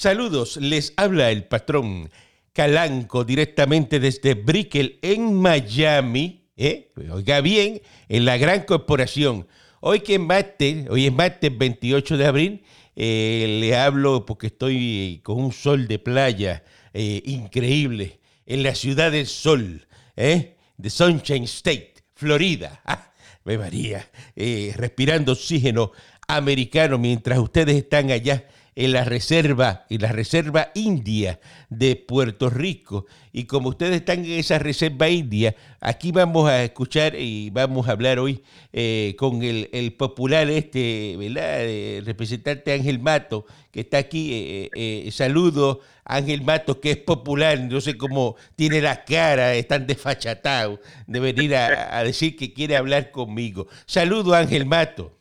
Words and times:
Saludos, 0.00 0.58
les 0.58 0.92
habla 0.96 1.32
el 1.32 1.42
patrón 1.42 2.08
Calanco 2.52 3.24
directamente 3.24 3.98
desde 3.98 4.34
Brickell 4.34 5.00
en 5.02 5.34
Miami. 5.34 6.44
¿eh? 6.56 6.92
Oiga 7.10 7.40
bien, 7.40 7.82
en 8.08 8.24
la 8.24 8.36
gran 8.36 8.62
corporación. 8.62 9.48
Hoy 9.80 9.98
que 9.98 10.14
es 10.14 10.20
martes, 10.20 10.88
hoy 10.88 11.06
es 11.06 11.12
martes 11.12 11.50
28 11.58 12.16
de 12.16 12.26
abril, 12.26 12.62
eh, 12.94 13.58
le 13.60 13.76
hablo 13.76 14.24
porque 14.24 14.46
estoy 14.46 15.20
con 15.24 15.42
un 15.42 15.50
sol 15.50 15.88
de 15.88 15.98
playa 15.98 16.62
eh, 16.94 17.20
increíble 17.24 18.20
en 18.46 18.62
la 18.62 18.76
ciudad 18.76 19.10
del 19.10 19.26
sol, 19.26 19.88
¿eh? 20.14 20.54
de 20.76 20.90
Sunshine 20.90 21.42
State, 21.42 21.94
Florida. 22.14 22.82
Ah, 22.86 23.12
me 23.42 23.58
María, 23.58 24.08
eh, 24.36 24.72
respirando 24.76 25.32
oxígeno 25.32 25.90
americano 26.28 26.98
mientras 26.98 27.40
ustedes 27.40 27.74
están 27.74 28.12
allá 28.12 28.44
en 28.78 28.92
la 28.92 29.02
reserva, 29.02 29.86
en 29.90 30.02
la 30.02 30.12
reserva 30.12 30.68
india 30.76 31.40
de 31.68 31.96
Puerto 31.96 32.48
Rico. 32.48 33.06
Y 33.32 33.46
como 33.46 33.70
ustedes 33.70 33.96
están 33.96 34.24
en 34.24 34.38
esa 34.38 34.60
reserva 34.60 35.08
india, 35.08 35.56
aquí 35.80 36.12
vamos 36.12 36.48
a 36.48 36.62
escuchar 36.62 37.16
y 37.16 37.50
vamos 37.50 37.88
a 37.88 37.92
hablar 37.92 38.20
hoy 38.20 38.44
eh, 38.72 39.16
con 39.18 39.42
el, 39.42 39.92
popular 39.94 40.48
este, 40.48 41.16
¿verdad? 41.18 41.64
El 41.64 42.06
representante 42.06 42.72
Ángel 42.72 43.00
Mato, 43.00 43.46
que 43.72 43.80
está 43.80 43.98
aquí. 43.98 44.30
Eh, 44.32 44.70
eh, 44.76 45.10
saludo 45.10 45.80
Ángel 46.04 46.42
Mato, 46.42 46.80
que 46.80 46.92
es 46.92 46.98
popular, 46.98 47.58
no 47.58 47.80
sé 47.80 47.98
cómo 47.98 48.36
tiene 48.54 48.80
la 48.80 49.02
cara, 49.04 49.54
es 49.54 49.66
tan 49.66 49.88
desfachatado 49.88 50.78
de 51.08 51.18
venir 51.18 51.56
a, 51.56 51.98
a 51.98 52.04
decir 52.04 52.36
que 52.36 52.52
quiere 52.52 52.76
hablar 52.76 53.10
conmigo. 53.10 53.66
Saludo 53.86 54.34
Ángel 54.34 54.66
Mato. 54.66 55.18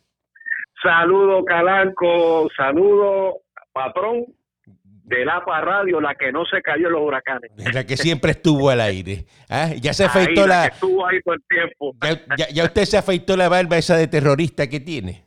Saludo 0.84 1.44
Calanco, 1.44 2.48
saludo 2.56 3.47
patrón 3.78 4.26
de 5.08 5.24
la 5.24 5.40
Radio, 5.40 6.02
la 6.02 6.16
que 6.16 6.32
no 6.32 6.46
se 6.46 6.62
cayó 6.62 6.88
en 6.88 6.94
los 6.94 7.02
huracanes. 7.02 7.52
La 7.74 7.86
que 7.86 7.96
siempre 7.96 8.32
estuvo 8.32 8.70
al 8.70 8.82
aire. 8.82 9.26
¿Ah? 9.50 9.70
Ya 9.80 9.94
se 9.94 10.04
afeitó 10.04 10.42
ahí, 10.42 10.48
la. 10.48 10.62
la 10.64 10.70
que 10.70 10.74
estuvo 10.74 11.08
ahí 11.08 11.22
todo 11.22 11.36
el 11.36 11.44
tiempo. 11.48 11.96
Ya, 12.04 12.36
ya, 12.38 12.50
ya, 12.54 12.64
usted 12.66 12.84
se 12.84 12.98
afeitó 12.98 13.38
la 13.38 13.48
barba 13.48 13.78
esa 13.78 13.96
de 13.96 14.08
terrorista 14.08 14.68
que 14.68 14.82
tiene. 14.82 15.24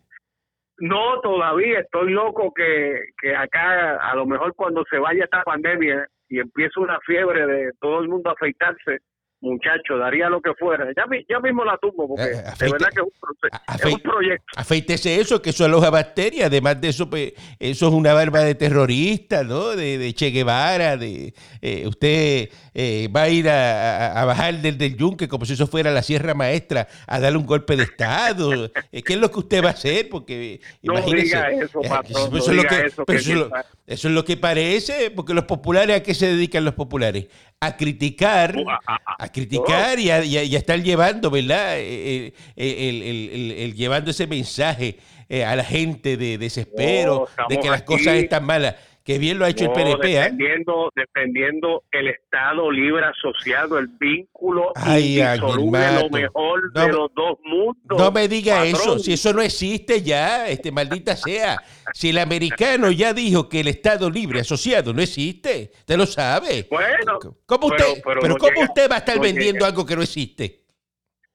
No, 0.79 1.21
todavía 1.23 1.81
estoy 1.81 2.13
loco 2.13 2.53
que, 2.55 3.01
que 3.21 3.35
acá, 3.35 3.97
a 3.97 4.15
lo 4.15 4.27
mejor 4.27 4.55
cuando 4.55 4.85
se 4.91 4.99
vaya 4.99 5.25
esta 5.25 5.43
pandemia 5.43 6.07
y 6.29 6.41
empiece 6.41 6.79
una 6.79 6.99
fiebre 7.07 7.47
de 7.47 7.73
todo 7.81 8.01
el 8.01 8.09
mundo 8.09 8.31
afeitarse, 8.31 9.01
muchacho, 9.41 9.97
daría 9.99 10.29
lo 10.29 10.41
que 10.41 10.53
fuera. 10.55 10.87
Ya, 10.97 11.05
ya 11.29 11.41
mismo 11.41 11.65
la 11.65 11.77
tumbo, 11.79 12.09
porque 12.09 12.25
Eh, 12.25 12.43
afeite- 12.47 12.65
de 12.67 12.73
verdad 12.73 12.89
que 12.95 13.01
es 13.01 13.87
un, 13.87 13.93
es 13.95 14.01
proyecto. 14.01 14.45
Afeítese 14.57 15.21
eso, 15.21 15.41
que 15.41 15.51
eso 15.51 15.65
aloja 15.65 15.91
bacterias. 15.91 16.47
Además 16.47 16.81
de 16.81 16.89
eso, 16.89 17.09
pues, 17.09 17.33
eso 17.59 17.89
es 17.89 17.93
una 17.95 18.13
barba 18.13 18.41
de 18.41 18.55
terrorista, 18.55 19.43
¿no? 19.45 19.69
De, 19.77 19.99
de 19.99 20.13
Che 20.15 20.31
Guevara. 20.31 20.97
De, 20.97 21.33
eh, 21.63 21.87
usted 21.87 22.51
eh, 22.75 23.09
va 23.15 23.23
a 23.23 23.29
ir 23.29 23.49
a, 23.49 24.21
a- 24.21 24.25
bajar 24.25 24.55
desde 24.61 24.87
el 24.87 24.97
yunque 24.97 25.27
como 25.29 25.45
si 25.45 25.55
eso 25.55 25.67
fuera 25.67 25.91
la 25.91 26.03
Sierra 26.03 26.35
Maestra 26.35 26.87
a 27.07 27.19
darle 27.21 27.39
un 27.39 27.47
golpe 27.47 27.77
de 27.77 27.85
Estado. 27.85 28.71
Eh, 28.93 29.03
¿Qué 29.03 29.13
es 29.15 29.21
lo 29.21 29.31
que 29.31 29.39
usted 29.39 29.63
va 29.63 29.69
a 29.69 29.73
hacer? 29.73 30.09
Porque 30.09 30.61
No 30.83 30.95
imagínese, 30.95 31.25
diga 31.37 31.51
eso, 31.51 31.81
patrón, 31.83 32.31
no 32.33 32.39
es 32.39 32.47
diga 32.51 32.69
que, 32.69 32.87
eso, 32.87 33.05
que 33.05 33.17
eso 33.17 33.51
eso 33.87 34.09
es 34.09 34.15
lo 34.15 34.25
que 34.25 34.37
parece, 34.37 35.11
porque 35.13 35.33
los 35.35 35.45
populares, 35.45 35.97
¿a 35.97 36.03
qué 36.03 36.13
se 36.15 36.27
dedican 36.27 36.65
los 36.65 36.75
populares? 36.75 37.27
A 37.63 37.77
criticar, 37.77 38.57
a- 38.87 38.99
a- 39.19 39.29
criticar 39.29 39.99
y 40.01 40.11
a, 40.11 40.25
y 40.25 40.39
a- 40.39 40.43
y 40.45 40.55
a 40.57 40.59
estar 40.59 40.83
llevando, 40.83 41.31
¿verdad? 41.31 41.75
Eh, 41.77 42.33
eh, 42.57 42.89
el, 42.89 43.03
el- 43.03 43.29
el- 43.35 43.53
el- 43.53 43.75
llevando 43.75 44.13
ese 44.13 44.27
mensaje 44.27 44.97
eh, 45.29 45.45
a 45.45 45.55
la 45.55 45.63
gente 45.63 46.17
de 46.17 46.39
desespero, 46.39 47.17
No, 47.17 47.25
estamos 47.29 47.49
de 47.51 47.61
que 47.61 47.69
las 47.69 47.83
aquí. 47.83 47.87
cosas 47.87 48.15
están 48.15 48.47
malas. 48.47 48.77
Que 49.11 49.19
bien 49.19 49.41
lo 49.41 49.45
ha 49.45 49.49
hecho 49.49 49.65
No, 49.65 49.73
el 49.75 49.83
PNP, 49.83 50.19
¿ah? 50.21 50.23
defendiendo, 50.23 50.93
defendiendo 50.95 51.83
el 51.91 52.07
Estado 52.07 52.71
libre 52.71 53.05
asociado, 53.07 53.77
el 53.77 53.89
vínculo 53.99 54.71
Ay, 54.77 55.19
indisoluble, 55.21 55.81
lo 56.01 56.11
mejor 56.11 56.73
No 56.73 56.81
de 56.81 56.93
los 56.93 57.11
dos 57.17 57.39
mundos. 57.43 57.99
No 57.99 58.13
me 58.13 58.29
diga 58.29 58.59
Patrón. 58.59 58.73
eso, 58.73 58.99
si 59.01 59.13
eso 59.15 59.33
no 59.33 59.43
existe 59.43 60.01
ya, 60.03 60.49
este 60.49 60.71
maldita 60.71 61.17
sea. 61.17 61.61
Si 61.93 62.11
el 62.11 62.19
americano 62.19 62.93
ya 62.93 63.13
dijo 63.13 63.49
que 63.49 63.59
el 63.59 63.67
Estado 63.67 64.09
libre 64.09 64.39
asociado 64.43 64.93
no 64.95 65.03
existe, 65.03 65.73
usted 65.79 65.97
lo 65.97 66.07
sabe. 66.07 66.69
Bueno, 66.71 67.19
¿Cómo 67.47 67.67
usted, 67.67 68.01
pero 68.05 68.21
pero 68.21 68.35
no 68.35 68.37
cómo 68.39 68.53
llega- 68.53 68.65
usted 68.69 68.89
va 68.89 68.95
a 68.95 68.99
estar 68.99 69.19
vendiendo 69.19 69.55
llega. 69.59 69.67
algo 69.67 69.85
que 69.85 69.97
no 69.97 70.03
existe? 70.03 70.61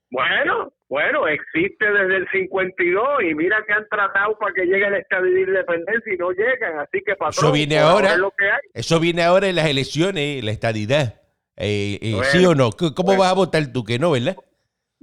bueno, 0.09 0.72
bueno, 0.88 1.28
existe 1.28 1.85
desde 1.91 2.18
el 2.18 2.28
52 2.31 3.23
y 3.23 3.34
mira 3.35 3.57
que 3.66 3.73
han 3.73 3.88
tratado 3.90 4.38
para 4.38 4.53
que 4.53 4.66
llegue 4.66 4.85
el 4.85 4.96
Estado 4.96 5.23
de 5.23 5.41
independencia 5.41 6.13
y 6.13 6.18
no 6.18 6.31
llegan, 6.31 6.79
así 6.79 7.01
que 7.06 7.16
patrón, 7.16 7.46
Eso 7.46 7.51
viene 7.51 7.79
ahora. 7.79 8.13
es 8.13 8.18
lo 8.19 8.31
que 8.31 8.46
hay. 8.46 8.59
Eso 8.73 9.00
viene 9.00 9.23
ahora 9.23 9.47
en 9.47 9.56
las 9.56 9.66
elecciones, 9.68 10.44
la 10.44 10.51
estadidad. 10.51 11.22
Eh, 11.57 12.00
eh, 12.01 12.12
Bueno, 12.16 12.31
¿Sí 12.31 12.46
o 12.46 12.53
no? 12.53 12.72
¿Cómo 12.72 12.94
bueno. 13.03 13.22
vas 13.22 13.31
a 13.31 13.35
votar 13.35 13.66
tú 13.73 13.84
que 13.84 13.97
no, 13.97 14.12
verdad? 14.12 14.35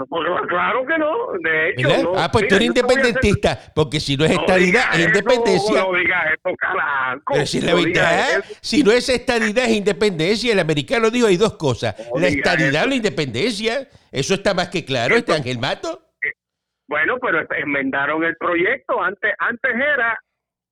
Pues, 0.09 0.29
claro 0.49 0.87
que 0.87 0.99
no, 0.99 1.33
de 1.43 1.71
hecho. 1.71 2.13
Ah, 2.17 2.29
pues 2.33 2.49
tú 2.49 2.57
eres 2.57 2.69
independentista, 2.69 3.59
porque 3.75 4.01
si 4.01 4.17
no 4.17 4.25
es 4.25 4.33
estadidad, 4.33 4.85
es 4.93 4.99
eso, 4.99 5.09
independencia. 5.09 5.83
No 5.83 5.93
digas 5.95 6.25
eso. 6.33 6.57
Pero 7.27 7.47
si 7.47 7.61
la 7.61 7.73
No 7.73 7.79
digas 7.79 8.11
verdad, 8.11 8.39
eso. 8.39 8.59
si 8.61 8.83
no 8.83 8.93
es 8.93 9.09
estadidad, 9.09 9.65
es 9.65 9.77
independencia. 9.77 10.53
El 10.53 10.59
americano 10.61 11.11
dijo 11.11 11.27
hay 11.27 11.37
dos 11.37 11.57
cosas, 11.57 11.95
la 12.17 12.29
estadidad 12.29 12.85
o 12.85 12.89
la 12.89 12.95
independencia. 12.95 13.89
Eso 14.11 14.35
está 14.35 14.55
más 14.55 14.69
que 14.69 14.85
claro, 14.85 15.17
este 15.17 15.33
Ángel 15.33 15.59
Mato. 15.59 16.03
Bueno, 16.89 17.17
pero 17.21 17.47
enmendaron 17.57 18.23
el 18.25 18.37
proyecto. 18.37 19.03
Antes, 19.03 19.33
antes 19.39 19.75
era 19.75 20.19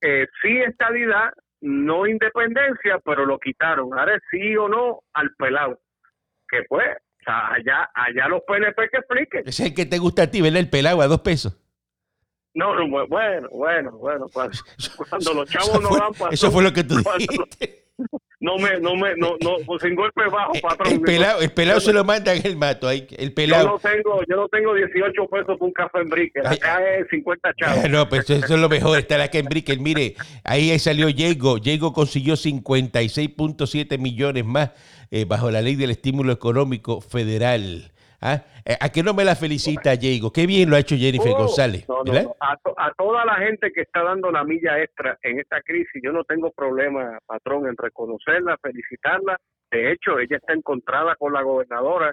eh, 0.03 0.27
sí 0.43 0.59
estadidad, 0.59 1.33
no 1.63 2.07
independencia, 2.07 2.99
pero 3.05 3.25
lo 3.25 3.39
quitaron. 3.39 3.99
Ahora 3.99 4.17
es 4.17 4.23
sí 4.31 4.57
o 4.57 4.69
no 4.69 5.01
al 5.15 5.31
pelado. 5.39 5.81
Que 6.49 6.63
pues, 6.69 6.89
o 7.21 7.25
sea, 7.25 7.49
allá, 7.53 7.91
allá 7.95 8.29
los 8.29 8.43
PNP 8.47 8.89
que 8.91 8.97
expliquen. 8.99 9.41
Ese 9.47 9.63
es 9.65 9.69
el 9.71 9.75
que 9.75 9.87
te 9.87 9.99
gusta 9.99 10.23
a 10.23 10.27
ti, 10.31 10.41
¿verdad? 10.41 10.61
El 10.61 10.71
pelado 10.71 11.01
a 11.03 11.07
dos 11.07 11.21
pesos. 11.21 11.57
No, 12.55 12.75
no, 12.75 12.85
bu- 12.87 13.09
bueno, 13.09 13.49
bueno, 13.53 13.93
bueno. 13.99 14.27
Cuando, 14.33 14.59
cuando 15.09 15.35
los 15.35 15.49
chavos 15.51 15.81
no 15.83 15.91
dan 15.91 16.13
patrón, 16.13 16.33
eso 16.33 16.51
fue 16.51 16.63
lo 16.63 16.73
que 16.73 16.85
tú. 16.85 16.97
No 18.43 18.57
me, 18.57 18.81
no 18.81 18.97
me, 18.97 19.15
no, 19.17 19.37
no, 19.43 19.57
pues 19.67 19.83
sin 19.83 19.95
golpe 19.95 20.23
bajo, 20.33 20.53
patrón. 20.63 20.95
El 20.95 21.01
pelado, 21.03 21.43
el 21.43 21.53
pelado 21.53 21.79
se 21.79 21.93
lo 21.93 22.05
manda 22.05 22.33
a 22.33 22.35
Ángel 22.35 22.57
Mato. 22.57 22.89
ahí, 22.89 23.07
El 23.19 23.29
Yo 23.29 23.35
pelado. 23.35 23.67
no 23.69 23.79
tengo, 23.79 24.23
yo 24.27 24.37
no 24.37 24.49
tengo 24.49 24.73
18 24.73 25.27
pesos 25.27 25.59
por 25.59 25.69
un 25.69 25.73
café 25.73 25.99
en 25.99 26.09
brique. 26.09 26.41
Ay, 26.43 26.57
Acá 26.57 26.79
es 26.97 27.07
50 27.11 27.49
Ah, 27.51 27.53
chavos. 27.59 27.91
No, 27.91 28.09
pues 28.09 28.23
eso, 28.23 28.35
eso 28.43 28.55
es 28.55 28.61
lo 28.61 28.71
mejor, 28.71 28.99
estar 28.99 29.21
acá 29.21 29.37
en 29.39 29.45
Brickell. 29.45 29.81
Mire, 29.81 30.15
ahí 30.43 30.77
salió 30.79 31.09
Diego. 31.09 31.59
Diego 31.59 31.93
consiguió 31.93 32.35
56.7 32.35 33.99
millones 33.99 34.45
más 34.45 34.71
eh, 35.11 35.25
bajo 35.27 35.51
la 35.51 35.61
ley 35.61 35.77
del 35.77 35.91
estímulo 35.91 36.33
económico 36.33 37.01
federal. 37.01 37.90
¿Ah? 38.21 38.43
Eh, 38.65 38.77
¿A 38.79 38.89
que 38.91 39.03
no 39.03 39.15
me 39.15 39.25
la 39.25 39.35
felicita 39.35 39.97
Diego? 39.97 40.31
Qué 40.33 40.47
bien 40.47 40.69
lo 40.69 40.77
ha 40.77 40.81
hecho 40.81 40.97
Jennifer 40.97 41.33
Oh, 41.35 41.39
González. 41.39 41.89
no, 41.89 42.05
no. 42.05 42.37
A, 42.41 42.57
to- 42.59 42.75
a 42.79 42.93
toda 42.97 43.25
la 43.25 43.37
gente 43.37 43.73
que 43.73 43.81
está 43.83 44.03
dando 44.03 44.31
la 44.31 44.45
milla 44.45 44.79
extra 44.83 45.19
en 45.23 45.39
esta 45.41 45.63
crisis, 45.63 46.03
yo 46.03 46.13
no 46.13 46.25
tengo 46.25 46.51
problema, 46.51 47.19
patrón, 47.27 47.67
en 47.67 47.77
reconocerla, 47.77 48.59
felicitarla. 48.63 49.39
De 49.71 49.93
hecho, 49.93 50.19
ella 50.19 50.37
está 50.37 50.53
encontrada 50.53 51.15
con 51.17 51.33
la 51.33 51.43
gobernadora 51.43 52.13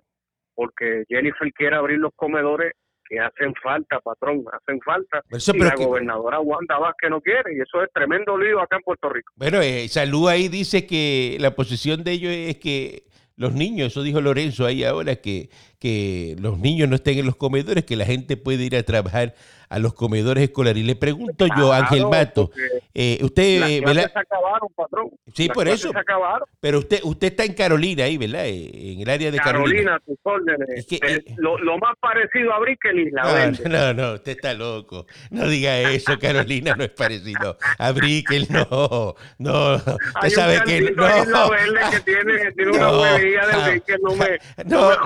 porque 0.55 1.03
Jennifer 1.09 1.51
quiere 1.53 1.75
abrir 1.75 1.99
los 1.99 2.11
comedores 2.15 2.73
que 3.09 3.19
hacen 3.19 3.53
falta, 3.61 3.99
patrón, 3.99 4.43
hacen 4.51 4.79
falta. 4.81 5.21
Eso, 5.29 5.55
y 5.55 5.59
la 5.59 5.71
que- 5.71 5.85
gobernadora 5.85 6.39
Wanda 6.39 6.77
Vázquez 6.77 7.09
no 7.09 7.21
quiere, 7.21 7.55
y 7.55 7.61
eso 7.61 7.81
es 7.83 7.89
tremendo 7.93 8.37
lío 8.37 8.59
acá 8.61 8.77
en 8.77 8.81
Puerto 8.83 9.09
Rico. 9.09 9.31
Bueno, 9.35 9.61
eh, 9.61 9.87
Salud 9.87 10.27
ahí 10.29 10.47
dice 10.49 10.85
que 10.85 11.37
la 11.39 11.51
posición 11.55 12.03
de 12.03 12.11
ellos 12.11 12.31
es 12.33 12.57
que 12.57 13.03
los 13.37 13.53
niños, 13.53 13.87
eso 13.91 14.01
dijo 14.03 14.19
Lorenzo 14.19 14.65
ahí 14.65 14.83
ahora, 14.83 15.15
que, 15.15 15.47
que 15.79 16.35
los 16.39 16.57
niños 16.59 16.89
no 16.89 16.95
estén 16.95 17.17
en 17.19 17.25
los 17.25 17.35
comedores, 17.35 17.85
que 17.85 17.95
la 17.95 18.05
gente 18.05 18.35
puede 18.37 18.63
ir 18.63 18.75
a 18.75 18.83
trabajar 18.83 19.35
a 19.69 19.79
los 19.79 19.93
comedores 19.93 20.45
escolares. 20.45 20.81
Y 20.81 20.85
le 20.85 20.95
pregunto 20.95 21.45
yo, 21.57 21.73
Ángel 21.73 22.07
Mato, 22.07 22.51
eh, 22.93 23.19
usted, 23.21 23.59
Las 23.59 23.67
clases 23.69 23.85
¿verdad? 23.85 24.11
se 24.13 24.19
acabaron, 24.19 24.69
patrón. 24.75 25.09
Sí, 25.35 25.47
Las 25.47 25.55
por 25.55 25.67
eso. 25.67 25.91
Se 25.91 25.99
acabaron. 25.99 26.47
Pero 26.61 26.79
usted, 26.79 27.01
usted 27.03 27.27
está 27.27 27.43
en 27.43 27.53
Carolina 27.53 28.05
ahí, 28.05 28.17
¿verdad? 28.17 28.45
Eh, 28.47 28.93
En 28.93 29.01
el 29.01 29.09
área 29.09 29.29
de 29.29 29.37
Carolina. 29.37 29.83
Carolina, 29.83 30.01
tus 30.05 30.17
órdenes. 30.23 30.69
Es 30.69 30.85
que, 30.87 30.95
Eh, 30.95 30.99
eh, 31.27 31.33
lo, 31.37 31.57
lo 31.59 31.77
más 31.79 31.95
parecido 31.99 32.53
a 32.53 32.59
Brickell 32.59 32.97
y 32.99 33.11
la 33.11 33.23
No, 33.23 33.33
vende. 33.33 33.69
no, 33.69 33.93
no, 33.93 34.13
usted 34.13 34.31
está 34.31 34.53
loco. 34.53 35.05
No 35.31 35.47
diga 35.49 35.79
eso, 35.91 36.17
Carolina 36.17 36.73
no 36.75 36.85
es 36.85 36.89
parecido 36.91 37.57
a 37.77 37.91
Brickell, 37.91 38.47
no, 38.49 39.15
no. 39.37 39.75
Usted 39.75 39.93
Hay 40.15 40.31
sabe 40.31 40.59
un 40.59 40.63
que 40.63 40.81
no. 40.91 41.03
verde 41.49 41.79
que 41.91 41.99
tiene, 41.99 42.37
que 42.41 42.51
tiene 42.53 42.71
No, 42.77 43.01
una 43.01 43.17
Brickell, 43.17 43.99
me, 44.17 44.39
no. 44.65 44.79
no, 44.89 44.89
me 44.89 44.97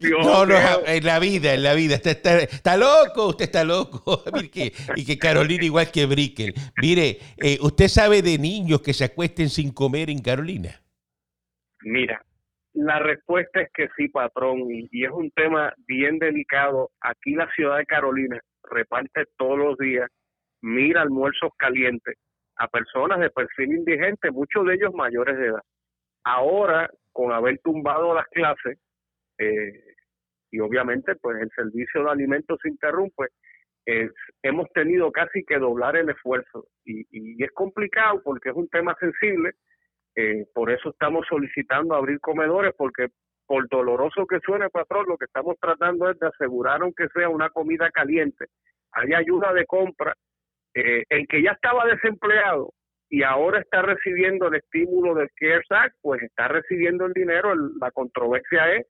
No, 0.00 0.44
no, 0.46 0.54
en 0.86 1.04
la 1.04 1.18
vida, 1.18 1.54
en 1.54 1.62
la 1.62 1.74
vida. 1.74 1.96
Usted 1.96 2.10
está, 2.12 2.38
está 2.40 2.76
loco, 2.76 3.28
usted 3.28 3.46
está 3.46 3.64
loco. 3.64 4.22
Que- 4.52 4.72
y 4.96 5.04
que 5.06 5.18
Carolina 5.18 5.64
igual 5.64 5.90
que 5.90 6.06
Brickell. 6.06 6.54
Mire, 6.80 7.18
eh, 7.38 7.58
¿usted 7.60 7.88
sabe 7.88 8.22
de 8.22 8.38
niños 8.38 8.82
que 8.82 8.92
se 8.92 9.04
acuesten 9.04 9.48
sin 9.48 9.72
comer 9.72 10.10
en 10.10 10.20
Carolina? 10.20 10.80
Mira, 11.82 12.22
la 12.74 12.98
respuesta 12.98 13.60
es 13.62 13.68
que 13.72 13.88
sí, 13.96 14.08
patrón, 14.08 14.70
y, 14.70 14.88
y 14.90 15.04
es 15.04 15.10
un 15.10 15.30
tema 15.30 15.72
bien 15.86 16.18
delicado. 16.18 16.90
Aquí 17.00 17.34
la 17.34 17.48
ciudad 17.54 17.78
de 17.78 17.86
Carolina 17.86 18.40
reparte 18.64 19.24
todos 19.36 19.58
los 19.58 19.78
días, 19.78 20.10
mira 20.62 21.02
almuerzos 21.02 21.50
calientes 21.56 22.16
a 22.56 22.68
personas 22.68 23.20
de 23.20 23.30
perfil 23.30 23.72
indigente, 23.76 24.30
muchos 24.30 24.66
de 24.66 24.74
ellos 24.74 24.92
mayores 24.94 25.36
de 25.38 25.46
edad. 25.46 25.62
Ahora, 26.24 26.90
con 27.12 27.32
haber 27.32 27.58
tumbado 27.62 28.14
las 28.14 28.26
clases, 28.28 28.78
eh, 29.38 29.84
y 30.50 30.60
obviamente 30.60 31.16
pues 31.16 31.40
el 31.40 31.50
servicio 31.50 32.04
de 32.04 32.10
alimentos 32.10 32.58
se 32.62 32.68
interrumpe, 32.68 33.26
hemos 34.42 34.68
tenido 34.72 35.12
casi 35.12 35.44
que 35.44 35.58
doblar 35.58 35.96
el 35.96 36.10
esfuerzo. 36.10 36.66
Y, 36.84 37.42
es 37.42 37.52
complicado 37.52 38.20
porque 38.22 38.50
es 38.50 38.56
un 38.56 38.68
tema 38.68 38.96
sensible, 38.98 39.52
eh, 40.16 40.46
por 40.54 40.70
eso 40.70 40.90
estamos 40.90 41.26
solicitando 41.28 41.94
abrir 41.94 42.20
comedores 42.20 42.72
porque 42.76 43.08
por 43.46 43.68
doloroso 43.68 44.26
que 44.26 44.40
suene 44.40 44.70
patrón, 44.70 45.06
lo 45.08 45.16
que 45.16 45.26
estamos 45.26 45.56
tratando 45.60 46.10
es 46.10 46.18
de 46.18 46.26
asegurar 46.26 46.82
aunque 46.82 47.06
sea 47.14 47.28
una 47.28 47.50
comida 47.50 47.90
caliente, 47.90 48.46
hay 48.92 49.12
ayuda 49.12 49.52
de 49.52 49.66
compra, 49.66 50.14
eh, 50.74 51.04
el 51.08 51.28
que 51.28 51.42
ya 51.42 51.52
estaba 51.52 51.86
desempleado 51.86 52.72
y 53.08 53.22
ahora 53.22 53.60
está 53.60 53.82
recibiendo 53.82 54.48
el 54.48 54.56
estímulo 54.56 55.14
del 55.14 55.30
CARES 55.36 55.66
Act, 55.70 55.96
pues 56.02 56.22
está 56.22 56.48
recibiendo 56.48 57.06
el 57.06 57.12
dinero, 57.12 57.54
la 57.80 57.90
controversia 57.92 58.74
es 58.74 58.86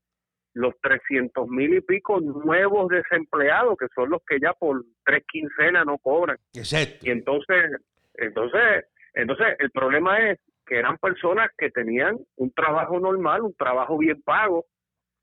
los 0.56 0.73
300 0.81 1.49
mil 1.49 1.75
y 1.75 1.81
pico 1.82 2.19
nuevos 2.19 2.88
desempleados, 2.88 3.76
que 3.76 3.88
son 3.94 4.08
los 4.08 4.23
que 4.26 4.41
ya 4.41 4.55
por 4.55 4.82
tres 5.05 5.23
quincenas 5.31 5.85
no 5.85 5.99
cobran. 5.99 6.38
Exacto. 6.55 6.97
Y 7.03 7.11
entonces, 7.11 7.73
entonces, 8.14 8.87
entonces 9.12 9.47
el 9.58 9.70
problema 9.70 10.19
es 10.31 10.38
que 10.67 10.79
eran 10.79 10.97
personas 10.97 11.50
que 11.58 11.70
tenían 11.70 12.17
un 12.37 12.50
trabajo 12.53 12.99
normal, 12.99 13.43
un 13.43 13.55
trabajo 13.55 13.99
bien 13.99 14.23
pago, 14.23 14.64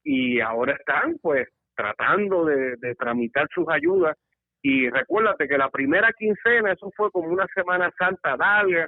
y 0.03 0.39
ahora 0.39 0.73
están 0.73 1.17
pues 1.19 1.47
tratando 1.75 2.45
de, 2.45 2.75
de 2.77 2.93
tramitar 2.93 3.47
sus 3.55 3.65
ayudas. 3.69 4.15
Y 4.61 4.87
recuérdate 4.91 5.47
que 5.47 5.57
la 5.57 5.71
primera 5.71 6.13
quincena, 6.13 6.73
eso 6.73 6.91
fue 6.95 7.09
como 7.09 7.29
una 7.29 7.47
Semana 7.55 7.91
Santa 7.97 8.37
larga, 8.37 8.87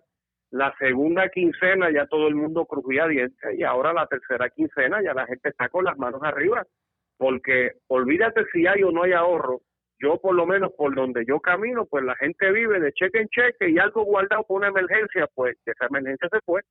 la 0.51 0.73
segunda 0.77 1.29
quincena 1.29 1.91
ya 1.91 2.05
todo 2.07 2.27
el 2.27 2.35
mundo 2.35 2.65
crujía 2.65 3.07
dientes 3.07 3.57
y 3.57 3.63
ahora 3.63 3.93
la 3.93 4.07
tercera 4.07 4.49
quincena 4.49 5.01
ya 5.01 5.13
la 5.13 5.25
gente 5.25 5.49
está 5.49 5.69
con 5.69 5.83
las 5.83 5.97
manos 5.97 6.21
arriba, 6.23 6.65
porque 7.17 7.73
olvídate 7.87 8.45
si 8.51 8.67
hay 8.67 8.83
o 8.83 8.91
no 8.91 9.03
hay 9.03 9.13
ahorro, 9.13 9.61
yo 9.99 10.19
por 10.19 10.35
lo 10.35 10.45
menos 10.45 10.71
por 10.77 10.93
donde 10.93 11.25
yo 11.25 11.39
camino, 11.39 11.85
pues 11.85 12.03
la 12.03 12.15
gente 12.15 12.51
vive 12.51 12.79
de 12.79 12.91
cheque 12.91 13.19
en 13.21 13.29
cheque 13.29 13.69
y 13.69 13.79
algo 13.79 14.03
guardado 14.03 14.43
por 14.43 14.57
una 14.57 14.67
emergencia, 14.67 15.27
pues 15.33 15.57
esa 15.65 15.85
emergencia 15.87 16.27
se 16.29 16.39
fue. 16.41 16.61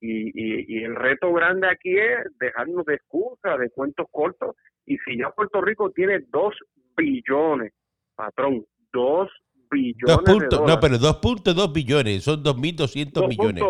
Y, 0.00 0.30
y, 0.34 0.64
y 0.80 0.84
el 0.84 0.96
reto 0.96 1.32
grande 1.32 1.68
aquí 1.68 1.96
es 1.96 2.26
dejarnos 2.38 2.84
de 2.86 2.94
excusas, 2.94 3.58
de 3.58 3.70
cuentos 3.70 4.06
cortos. 4.10 4.56
Y 4.84 4.98
si 4.98 5.18
ya 5.18 5.30
Puerto 5.30 5.60
Rico 5.60 5.90
tiene 5.90 6.20
dos 6.30 6.56
billones, 6.96 7.72
patrón, 8.16 8.64
dos 8.92 9.30
billones. 9.72 10.60
no, 10.66 10.80
pero 10.80 10.96
2.2 10.96 11.72
billones, 11.72 12.24
son 12.24 12.44
2.200 12.44 13.28
millones. 13.28 13.64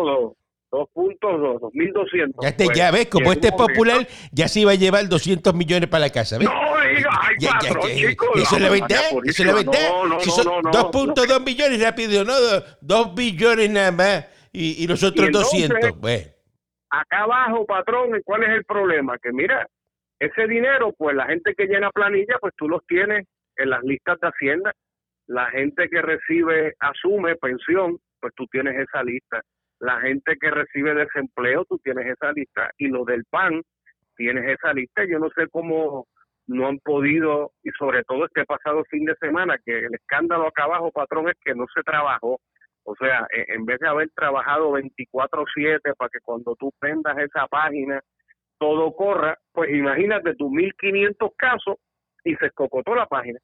2.2, 0.73 1.59
2.200. 1.59 2.33
Ya, 2.41 2.49
este, 2.49 2.65
ya 2.73 2.91
ves, 2.91 3.07
como 3.07 3.31
este 3.31 3.49
es 3.49 3.53
popular, 3.53 4.07
ya 4.31 4.47
se 4.47 4.61
iba 4.61 4.71
a 4.71 4.75
llevar 4.75 5.07
200 5.07 5.53
millones 5.53 5.87
para 5.87 6.05
la 6.05 6.09
casa. 6.09 6.39
¿ves? 6.39 6.49
No, 6.49 6.53
diga, 6.95 7.09
ay, 7.21 7.35
ya, 7.39 7.51
patrón, 7.51 7.89
ya, 7.89 8.09
eso 8.41 8.55
es 8.55 8.61
la 8.61 8.69
verdad, 8.69 9.01
eso 9.23 9.43
es 9.43 9.45
la 9.45 9.53
verdad. 9.53 9.89
No, 9.89 10.07
no, 10.07 10.19
si 10.19 10.29
no, 10.43 10.61
2.2 10.61 11.43
billones, 11.45 11.79
rápido, 11.79 12.25
no, 12.25 12.33
2 12.81 13.15
billones 13.15 13.69
nada 13.69 13.91
más, 13.91 14.27
y, 14.51 14.83
y 14.83 14.87
los 14.87 15.03
otros 15.03 15.31
200. 15.31 15.91
Pues. 16.01 16.33
Acá 16.89 17.23
abajo, 17.23 17.65
patrón, 17.67 18.19
¿cuál 18.25 18.43
es 18.43 18.49
el 18.49 18.65
problema? 18.65 19.17
Que 19.19 19.31
mira, 19.31 19.67
ese 20.19 20.47
dinero, 20.47 20.91
pues 20.97 21.15
la 21.15 21.27
gente 21.27 21.53
que 21.55 21.65
llena 21.65 21.91
planilla, 21.91 22.37
pues 22.41 22.53
tú 22.57 22.67
los 22.67 22.83
tienes 22.87 23.27
en 23.57 23.69
las 23.69 23.83
listas 23.83 24.19
de 24.19 24.27
Hacienda 24.27 24.73
la 25.33 25.49
gente 25.49 25.89
que 25.89 25.99
recibe, 25.99 26.75
asume 26.79 27.35
pensión, 27.37 27.97
pues 28.21 28.33
tú 28.35 28.45
tienes 28.51 28.75
esa 28.77 29.03
lista. 29.03 29.41
La 29.79 29.99
gente 29.99 30.37
que 30.39 30.51
recibe 30.51 30.93
desempleo, 30.93 31.65
tú 31.65 31.79
tienes 31.79 32.05
esa 32.05 32.31
lista. 32.33 32.69
Y 32.77 32.87
lo 32.87 33.03
del 33.03 33.25
PAN, 33.25 33.63
tienes 34.15 34.47
esa 34.47 34.71
lista. 34.73 35.03
Yo 35.05 35.17
no 35.17 35.29
sé 35.35 35.47
cómo 35.49 36.05
no 36.45 36.67
han 36.67 36.77
podido, 36.79 37.51
y 37.63 37.71
sobre 37.71 38.03
todo 38.03 38.25
este 38.25 38.45
pasado 38.45 38.83
fin 38.91 39.05
de 39.05 39.15
semana, 39.15 39.57
que 39.65 39.85
el 39.85 39.95
escándalo 39.95 40.47
acá 40.47 40.65
abajo, 40.65 40.91
patrón, 40.91 41.27
es 41.29 41.35
que 41.43 41.55
no 41.55 41.65
se 41.73 41.81
trabajó. 41.81 42.39
O 42.83 42.95
sea, 42.95 43.25
e, 43.35 43.55
en 43.55 43.65
vez 43.65 43.79
de 43.79 43.87
haber 43.87 44.09
trabajado 44.11 44.71
24/7 44.73 45.95
para 45.95 46.09
que 46.09 46.19
cuando 46.21 46.55
tú 46.57 46.71
prendas 46.79 47.17
esa 47.17 47.47
página 47.47 47.99
todo 48.59 48.93
corra, 48.93 49.35
pues 49.51 49.71
imagínate 49.71 50.35
tus 50.35 50.51
1.500 50.51 51.31
casos 51.35 51.77
y 52.23 52.35
se 52.35 52.45
escocotó 52.45 52.93
la 52.93 53.07
página. 53.07 53.39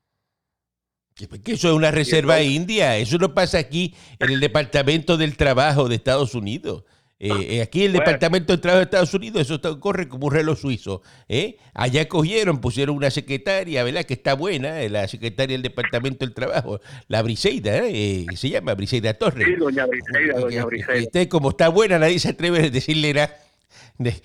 Que 1.28 1.52
eso 1.54 1.70
es 1.70 1.74
una 1.74 1.92
reserva 1.92 2.42
india. 2.42 2.98
Eso 2.98 3.18
no 3.18 3.34
pasa 3.34 3.58
aquí 3.58 3.94
en 4.20 4.32
el 4.32 4.40
Departamento 4.40 5.18
del 5.18 5.36
Trabajo 5.36 5.90
de 5.90 5.96
Estados 5.96 6.36
Unidos. 6.36 6.84
Eh, 7.22 7.58
eh 7.58 7.62
aquí 7.62 7.84
el 7.84 7.92
Departamento 7.92 8.54
del 8.54 8.62
Trabajo 8.62 8.80
de 8.80 8.86
Estados 8.86 9.14
Unidos, 9.14 9.42
eso 9.42 9.80
corre 9.82 10.08
como 10.08 10.28
un 10.28 10.34
reloj 10.34 10.58
suizo. 10.58 11.02
¿eh? 11.28 11.58
Allá 11.74 12.08
cogieron, 12.08 12.62
pusieron 12.62 12.96
una 12.96 13.12
secretaria, 13.12 13.84
¿verdad? 13.84 14.06
Que 14.06 14.14
está 14.14 14.36
buena, 14.36 14.82
eh, 14.82 14.90
la 14.90 15.06
secretaria 15.10 15.56
del 15.56 15.64
Departamento 15.64 16.26
del 16.26 16.34
Trabajo, 16.34 16.80
la 17.10 17.22
Briseida, 17.22 17.82
¿eh? 17.86 18.26
se 18.36 18.50
llama 18.50 18.74
Briseida 18.74 19.14
Torres. 19.16 19.46
Sí, 19.46 19.56
doña 19.56 19.86
Briseida, 19.86 20.40
doña 20.40 20.64
Briseida. 20.64 21.02
Usted, 21.02 21.28
como 21.28 21.50
está 21.50 21.68
buena, 21.68 22.00
nadie 22.00 22.20
se 22.20 22.30
atreve 22.30 22.60
a 22.60 22.70
decirle 22.70 23.14
nada 23.14 23.36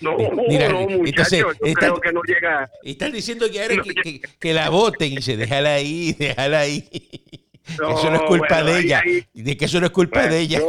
no, 0.01 0.17
no, 0.17 0.89
muchachos, 0.99 1.57
yo 1.65 1.75
creo 1.75 2.01
que 2.01 2.13
no 2.13 2.23
llega. 2.23 2.71
Están 2.83 3.13
diciendo 3.13 3.47
que 3.51 3.61
ahora 3.61 3.83
que, 3.83 4.21
que, 4.39 4.55
la 4.55 4.71
voten 4.71 5.13
y 5.13 5.23
se 5.23 5.37
déjala 5.37 5.75
ahí, 5.75 6.13
déjala 6.13 6.61
ahí. 6.61 6.89
eso 7.65 8.11
no 8.11 8.17
es 8.17 8.23
culpa 8.23 8.63
de 8.63 8.79
ella. 8.79 9.03
de 9.33 9.57
que 9.57 9.65
eso 9.65 9.81
no 9.81 9.87
es 9.87 9.93
culpa 9.93 10.27
de 10.29 10.39
ella. 10.41 10.61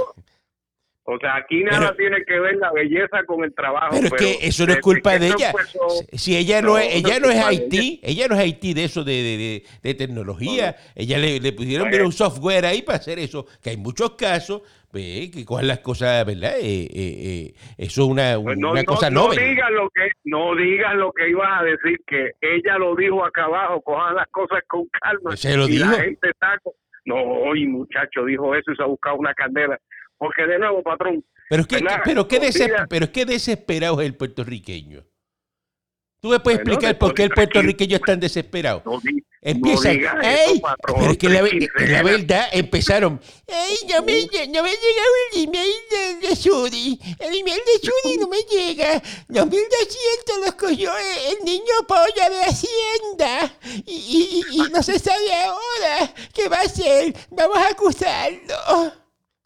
o 1.03 1.19
sea, 1.19 1.35
aquí 1.35 1.63
nada 1.63 1.95
tiene 1.95 2.23
que 2.25 2.39
ver 2.39 2.55
la 2.55 2.71
belleza 2.71 3.23
con 3.27 3.43
el 3.43 3.53
trabajo. 3.53 3.91
Pero, 3.91 4.07
es 4.07 4.13
que 4.13 4.47
eso 4.47 4.65
no 4.65 4.73
es 4.73 4.79
culpa 4.79 5.19
de 5.19 5.27
ella. 5.27 5.53
si 6.13 6.35
ella 6.35 6.61
no, 6.61 6.77
es, 6.77 6.95
ella 6.95 7.19
no 7.19 7.29
es 7.29 7.43
Haití, 7.43 7.99
ella. 8.03 8.27
no 8.27 8.35
es 8.35 8.41
Haití 8.41 8.73
de 8.73 8.85
eso 8.85 9.03
de, 9.03 9.13
de, 9.13 9.63
de, 9.83 9.93
tecnología. 9.93 10.75
ella 10.95 11.17
le, 11.17 11.39
le 11.39 11.53
pusieron 11.53 11.93
un 11.93 12.11
software 12.11 12.65
ahí 12.65 12.81
para 12.81 12.97
hacer 12.97 13.19
eso. 13.19 13.45
Que 13.61 13.71
hay 13.71 13.77
muchos 13.77 14.15
casos 14.15 14.63
que 14.95 15.45
cojan 15.45 15.67
las 15.67 15.79
cosas, 15.79 16.25
¿verdad? 16.25 16.57
Eh, 16.59 16.85
eh, 16.85 16.89
eh, 16.93 17.53
eso 17.77 18.03
es 18.03 18.09
una, 18.09 18.39
pues 18.41 18.57
una 18.57 18.83
cosa 18.83 19.09
no, 19.09 19.27
no 19.27 19.33
digan 19.33 19.73
lo 19.73 19.89
que 19.89 20.11
No 20.23 20.55
digan 20.55 20.99
lo 20.99 21.11
que 21.11 21.29
ibas 21.29 21.61
a 21.61 21.63
decir, 21.63 21.99
que 22.07 22.31
ella 22.41 22.77
lo 22.77 22.95
dijo 22.95 23.23
acá 23.25 23.45
abajo, 23.45 23.81
cojan 23.81 24.15
las 24.15 24.27
cosas 24.29 24.63
con 24.67 24.85
calma. 24.87 25.35
¿Se 25.35 25.55
lo 25.55 25.67
dijo? 25.67 25.89
La 25.89 26.03
gente 26.03 26.29
está... 26.29 26.57
No, 27.05 27.15
hoy 27.15 27.67
muchacho 27.67 28.25
dijo 28.25 28.55
eso 28.55 28.71
y 28.71 28.75
se 28.75 28.83
ha 28.83 28.87
buscado 28.87 29.17
una 29.17 29.33
candela. 29.33 29.79
Porque 30.17 30.47
de 30.47 30.57
nuevo, 30.57 30.81
patrón... 30.81 31.23
Pero 31.49 31.61
es 31.61 31.67
que, 31.67 31.85
pero 32.03 32.27
qué, 32.27 32.39
pero 32.89 33.11
qué 33.11 33.25
desesperado 33.25 34.01
es 34.01 34.07
el 34.07 34.15
puertorriqueño. 34.15 35.03
¿Tú 36.19 36.29
me 36.29 36.39
puedes 36.39 36.59
explicar 36.59 36.97
por 36.97 37.13
qué 37.13 37.23
el 37.23 37.29
puertorriqueño 37.29 37.97
es 37.97 38.01
tan 38.01 38.19
desesperado? 38.19 38.83
Empiezan, 39.41 39.99
¡ey! 40.23 40.59
pero 40.83 41.11
es 41.11 41.17
que 41.19 41.29
la, 41.29 41.47
la, 41.87 42.01
verdad 42.01 42.47
empezaron, 42.51 43.21
¡ey! 43.45 43.77
No 43.93 44.01
me, 44.01 44.21
no 44.47 44.63
me 44.63 44.69
ha 44.69 44.73
llegado 44.73 45.11
el 45.33 45.43
email 45.43 45.71
de, 45.91 46.27
de 46.27 46.35
Suri. 46.35 46.99
El 47.19 47.35
email 47.35 47.59
de 47.63 47.87
Suri 47.87 48.17
no 48.17 48.27
me 48.27 48.39
llega. 48.41 49.03
2200 49.27 50.39
los 50.45 50.55
cogió 50.55 50.91
el, 51.29 51.45
niño 51.45 51.61
polla 51.87 52.27
de 52.27 52.41
Hacienda. 52.41 53.53
Y, 53.85 54.43
y, 54.49 54.55
y, 54.55 54.71
no 54.71 54.81
se 54.81 54.97
sabe 54.97 55.31
ahora 55.43 56.11
qué 56.33 56.49
va 56.49 56.57
a 56.57 56.61
hacer. 56.61 57.13
Vamos 57.29 57.57
a 57.57 57.67
acusarlo. 57.69 58.55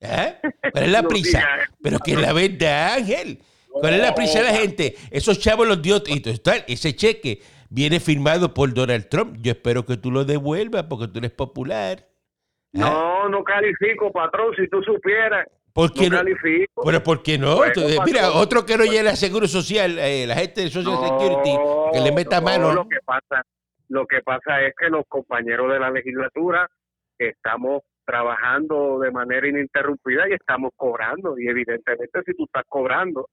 ¿Ah? 0.01 0.33
¿Cuál 0.71 0.85
es 0.85 0.91
la 0.91 1.03
prisa? 1.03 1.45
Pero 1.83 1.99
que 1.99 2.15
la 2.15 2.31
verdad, 2.31 2.93
Ángel. 2.93 3.43
¿Cuál 3.79 3.93
es 3.93 4.01
la 4.01 4.15
prisa 4.15 4.39
de 4.39 4.45
la 4.45 4.53
gente? 4.53 4.95
Esos 5.11 5.39
chavos 5.39 5.67
los 5.67 5.81
dio. 5.81 6.01
Ese 6.67 6.95
cheque 6.95 7.41
viene 7.69 7.99
firmado 7.99 8.53
por 8.53 8.73
Donald 8.73 9.07
Trump. 9.09 9.37
Yo 9.41 9.51
espero 9.51 9.85
que 9.85 9.97
tú 9.97 10.11
lo 10.11 10.25
devuelvas 10.25 10.83
porque 10.83 11.07
tú 11.07 11.19
eres 11.19 11.31
popular. 11.31 12.05
¿Ah? 12.75 12.79
No, 12.79 13.29
no 13.29 13.43
califico, 13.43 14.11
patrón, 14.11 14.53
si 14.55 14.67
tú 14.67 14.81
supieras. 14.83 15.47
¿Por 15.73 15.93
qué 15.93 16.09
no, 16.09 16.17
califico. 16.17 16.83
Pero 16.83 17.03
¿por 17.03 17.23
qué 17.23 17.37
no? 17.37 17.59
mira, 18.05 18.31
otro 18.33 18.65
que 18.65 18.77
no 18.77 18.83
llena 18.83 19.15
Seguro 19.15 19.47
Social, 19.47 19.97
eh, 19.99 20.25
la 20.27 20.35
gente 20.35 20.61
de 20.61 20.69
Social 20.69 20.97
Security, 20.97 21.57
que 21.93 21.99
le 22.01 22.11
meta 22.11 22.41
mano. 22.41 22.73
Lo 22.73 22.87
que, 22.87 22.97
pasa, 23.05 23.43
lo 23.87 24.05
que 24.05 24.21
pasa 24.21 24.61
es 24.61 24.73
que 24.77 24.89
los 24.89 25.05
compañeros 25.07 25.71
de 25.71 25.79
la 25.79 25.91
legislatura 25.91 26.67
estamos 27.17 27.83
trabajando 28.05 28.99
de 28.99 29.11
manera 29.11 29.47
ininterrumpida 29.47 30.27
y 30.27 30.33
estamos 30.33 30.71
cobrando. 30.75 31.37
Y 31.37 31.47
evidentemente 31.47 32.23
si 32.25 32.33
tú 32.33 32.45
estás 32.45 32.63
cobrando 32.67 33.29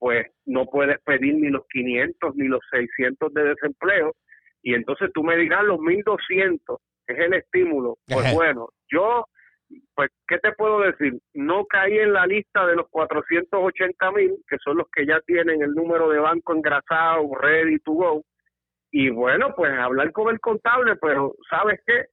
pues 0.00 0.26
no 0.46 0.64
puedes 0.64 0.98
pedir 1.02 1.34
ni 1.34 1.50
los 1.50 1.64
500 1.68 2.34
ni 2.34 2.48
los 2.48 2.60
600 2.70 3.32
de 3.34 3.44
desempleo 3.44 4.14
y 4.62 4.74
entonces 4.74 5.10
tú 5.14 5.22
me 5.22 5.36
dirás 5.36 5.62
los 5.64 5.78
1200, 5.78 6.78
que 7.06 7.12
es 7.14 7.18
el 7.20 7.34
estímulo. 7.34 7.98
Pues 8.06 8.34
bueno, 8.34 8.68
yo, 8.90 9.26
pues, 9.94 10.10
¿qué 10.26 10.38
te 10.38 10.52
puedo 10.52 10.80
decir? 10.80 11.18
No 11.34 11.64
caí 11.66 11.98
en 11.98 12.14
la 12.14 12.26
lista 12.26 12.66
de 12.66 12.76
los 12.76 12.88
480 12.90 14.12
mil, 14.12 14.34
que 14.48 14.56
son 14.64 14.78
los 14.78 14.86
que 14.90 15.06
ya 15.06 15.20
tienen 15.26 15.62
el 15.62 15.72
número 15.74 16.08
de 16.08 16.18
banco 16.18 16.54
engrasado, 16.54 17.34
ready 17.40 17.78
to 17.80 17.92
go. 17.92 18.22
Y 18.90 19.10
bueno, 19.10 19.54
pues 19.54 19.70
hablar 19.78 20.12
con 20.12 20.32
el 20.32 20.40
contable, 20.40 20.96
pero 20.96 21.34
¿sabes 21.48 21.80
qué? 21.86 22.06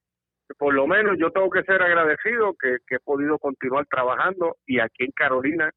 por 0.56 0.72
lo 0.72 0.86
menos 0.86 1.18
yo 1.18 1.30
tengo 1.30 1.50
que 1.50 1.62
ser 1.64 1.82
agradecido 1.82 2.54
que, 2.58 2.78
que 2.86 2.94
he 2.94 3.00
podido 3.00 3.38
continuar 3.38 3.84
trabajando 3.84 4.56
y 4.66 4.80
aquí 4.80 5.04
en 5.04 5.10
Carolina 5.10 5.70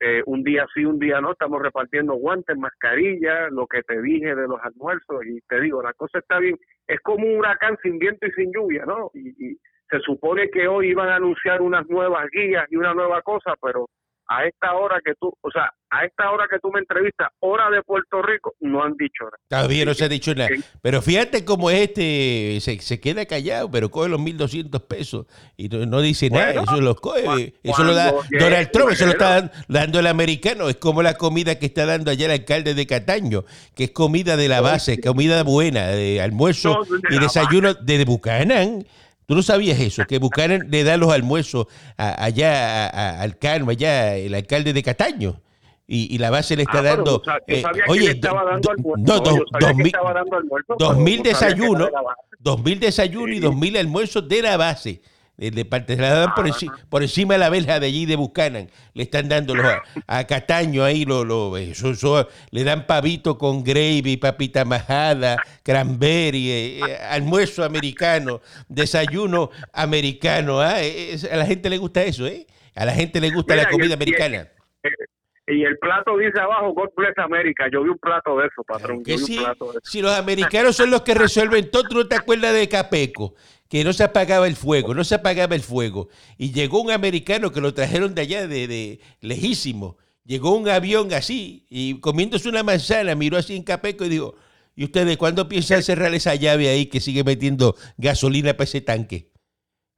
eh, 0.00 0.22
un 0.26 0.42
día 0.42 0.66
sí, 0.74 0.84
un 0.84 0.98
día 0.98 1.20
no, 1.20 1.32
estamos 1.32 1.62
repartiendo 1.62 2.14
guantes, 2.14 2.56
mascarillas, 2.56 3.50
lo 3.52 3.66
que 3.66 3.82
te 3.82 4.00
dije 4.02 4.34
de 4.34 4.48
los 4.48 4.60
almuerzos 4.62 5.24
y 5.26 5.40
te 5.48 5.60
digo, 5.60 5.82
la 5.82 5.92
cosa 5.94 6.18
está 6.18 6.38
bien, 6.38 6.56
es 6.86 7.00
como 7.00 7.26
un 7.26 7.38
huracán 7.38 7.76
sin 7.82 7.98
viento 7.98 8.26
y 8.26 8.32
sin 8.32 8.52
lluvia, 8.52 8.84
¿no? 8.86 9.10
Y, 9.14 9.30
y 9.30 9.58
se 9.90 10.00
supone 10.00 10.50
que 10.50 10.66
hoy 10.66 10.88
iban 10.88 11.08
a 11.08 11.16
anunciar 11.16 11.62
unas 11.62 11.86
nuevas 11.88 12.28
guías 12.30 12.66
y 12.70 12.76
una 12.76 12.94
nueva 12.94 13.22
cosa, 13.22 13.54
pero 13.62 13.86
a 14.26 14.46
esta 14.46 14.74
hora 14.74 15.00
que 15.04 15.12
tú, 15.20 15.32
o 15.40 15.50
sea, 15.50 15.72
a 15.90 16.04
esta 16.04 16.30
hora 16.30 16.46
que 16.50 16.58
tú 16.58 16.70
me 16.72 16.80
entrevistas, 16.80 17.28
hora 17.40 17.70
de 17.70 17.82
Puerto 17.82 18.20
Rico, 18.22 18.54
no 18.60 18.82
han 18.82 18.96
dicho 18.96 19.24
nada. 19.24 19.38
Todavía 19.48 19.84
no 19.84 19.94
se 19.94 20.04
ha 20.04 20.08
dicho 20.08 20.34
nada. 20.34 20.50
Pero 20.82 21.02
fíjate 21.02 21.44
cómo 21.44 21.70
este 21.70 22.58
se, 22.60 22.80
se 22.80 23.00
queda 23.00 23.26
callado, 23.26 23.70
pero 23.70 23.90
coge 23.90 24.08
los 24.08 24.20
1.200 24.20 24.80
pesos 24.86 25.26
y 25.56 25.68
no, 25.68 25.86
no 25.86 26.00
dice 26.00 26.30
nada. 26.30 26.62
Eso 26.62 26.80
lo 26.80 26.96
coge. 26.96 27.54
Eso 27.62 27.84
lo 27.84 27.94
da 27.94 28.12
Donald 28.30 28.70
Trump, 28.72 28.90
eso 28.92 29.06
lo 29.06 29.12
está 29.12 29.52
dando 29.68 30.00
el 30.00 30.06
americano. 30.06 30.68
Es 30.68 30.76
como 30.76 31.02
la 31.02 31.14
comida 31.14 31.58
que 31.58 31.66
está 31.66 31.86
dando 31.86 32.10
allá 32.10 32.26
el 32.26 32.32
alcalde 32.32 32.74
de 32.74 32.86
Cataño, 32.86 33.44
que 33.76 33.84
es 33.84 33.90
comida 33.90 34.36
de 34.36 34.48
la 34.48 34.60
base, 34.60 35.00
comida 35.00 35.42
buena, 35.44 35.88
de 35.88 36.20
almuerzo 36.20 36.80
y 37.10 37.18
desayuno 37.18 37.74
de 37.74 38.04
Buchanan. 38.04 38.84
¿Tú 39.26 39.34
no 39.34 39.42
sabías 39.42 39.78
eso? 39.80 40.04
Que 40.06 40.18
Buchanan 40.18 40.66
le 40.70 40.84
da 40.84 40.96
los 40.96 41.12
almuerzos 41.12 41.66
allá 41.96 43.20
al 43.20 43.38
Cano, 43.38 43.70
allá 43.70 44.16
el 44.16 44.34
alcalde 44.34 44.72
de 44.72 44.82
Cataño. 44.82 45.40
Y, 45.86 46.14
y 46.14 46.18
la 46.18 46.30
base 46.30 46.56
le 46.56 46.62
está 46.62 46.78
Ah, 46.78 46.82
dando. 46.82 47.22
eh, 47.46 47.62
oye, 47.88 48.12
estaba 48.12 48.42
dando 48.44 48.60
do- 48.60 48.70
almuerzo. 48.70 49.04
no, 49.06 49.20
dos, 49.20 49.74
mil, 49.76 49.86
estaba 49.86 50.12
dando 50.14 50.36
almuerzo, 50.36 50.76
dos 50.78 50.96
desayunos, 51.22 51.90
dos 52.38 52.62
mil 52.62 52.80
desayunos 52.80 53.36
y 53.36 53.40
dos 53.40 53.54
mil 53.54 53.76
almuerzos 53.76 54.26
de 54.26 54.42
la 54.42 54.56
base. 54.56 55.02
Le 55.36 55.64
parte- 55.64 55.96
se 55.96 56.00
la 56.00 56.14
dan 56.14 56.34
por, 56.34 56.46
enci- 56.46 56.70
por 56.88 57.02
encima 57.02 57.34
de 57.34 57.40
la 57.40 57.50
verja 57.50 57.80
de 57.80 57.86
allí 57.86 58.06
de 58.06 58.14
Buchanan. 58.14 58.70
Le 58.92 59.02
están 59.02 59.28
dando 59.28 59.54
los, 59.56 59.66
a, 60.06 60.24
Cataño 60.28 60.84
ahí, 60.84 61.04
lo, 61.04 61.24
lo- 61.24 61.56
eso- 61.56 61.90
eso, 61.90 62.28
le 62.52 62.62
dan 62.62 62.86
pavito 62.86 63.36
con 63.36 63.64
gravy, 63.64 64.16
papita 64.16 64.64
majada, 64.64 65.42
cranberry, 65.64 66.50
eh, 66.50 66.78
eh, 66.86 66.96
almuerzo 67.10 67.64
americano, 67.64 68.40
desayuno 68.68 69.50
americano. 69.72 70.60
¿ah? 70.60 70.80
Eh, 70.82 71.14
eh, 71.14 71.28
A 71.32 71.36
la 71.36 71.46
gente 71.46 71.68
le 71.68 71.78
gusta 71.78 72.04
eso, 72.04 72.26
¿eh? 72.26 72.46
A 72.76 72.84
la 72.84 72.92
gente 72.92 73.20
le 73.20 73.30
gusta 73.30 73.54
Mira, 73.54 73.64
la 73.64 73.70
comida 73.70 73.86
el- 73.86 73.90
y 73.90 73.92
el- 73.92 73.96
americana. 74.02 74.48
Y 75.46 75.62
el 75.62 75.76
plato 75.78 76.16
dice 76.16 76.40
abajo, 76.40 76.72
God 76.72 76.88
bless 76.96 77.18
America. 77.18 77.64
Yo 77.70 77.82
vi 77.82 77.90
un 77.90 77.98
plato 77.98 78.38
de 78.38 78.46
eso, 78.46 78.62
patrón. 78.62 79.02
Que 79.04 79.12
Yo 79.12 79.18
vi 79.18 79.24
sí, 79.24 79.38
un 79.38 79.44
plato 79.44 79.64
de 79.66 79.70
eso. 79.72 79.80
si 79.82 80.00
los 80.00 80.12
americanos 80.16 80.74
son 80.76 80.90
los 80.90 81.02
que 81.02 81.12
resuelven 81.12 81.70
todo, 81.70 81.82
¿tú 81.88 81.96
no 81.96 82.06
te 82.08 82.16
acuerdas 82.16 82.54
de 82.54 82.66
Capeco? 82.68 83.34
Que 83.74 83.82
no 83.82 83.92
se 83.92 84.04
apagaba 84.04 84.46
el 84.46 84.54
fuego, 84.54 84.94
no 84.94 85.02
se 85.02 85.16
apagaba 85.16 85.56
el 85.56 85.62
fuego. 85.62 86.08
Y 86.38 86.52
llegó 86.52 86.80
un 86.80 86.92
americano 86.92 87.50
que 87.50 87.60
lo 87.60 87.74
trajeron 87.74 88.14
de 88.14 88.22
allá, 88.22 88.46
de, 88.46 88.68
de 88.68 89.00
lejísimo. 89.20 89.98
Llegó 90.24 90.54
un 90.54 90.68
avión 90.68 91.12
así 91.12 91.66
y 91.68 91.98
comiéndose 91.98 92.48
una 92.48 92.62
manzana, 92.62 93.16
miró 93.16 93.36
así 93.36 93.56
en 93.56 93.64
Capeco 93.64 94.04
y 94.04 94.10
dijo, 94.10 94.36
¿y 94.76 94.84
ustedes 94.84 95.16
cuándo 95.16 95.48
piensan 95.48 95.82
cerrar 95.82 96.14
esa 96.14 96.36
llave 96.36 96.68
ahí 96.68 96.86
que 96.86 97.00
sigue 97.00 97.24
metiendo 97.24 97.74
gasolina 97.96 98.52
para 98.52 98.62
ese 98.62 98.80
tanque? 98.80 99.32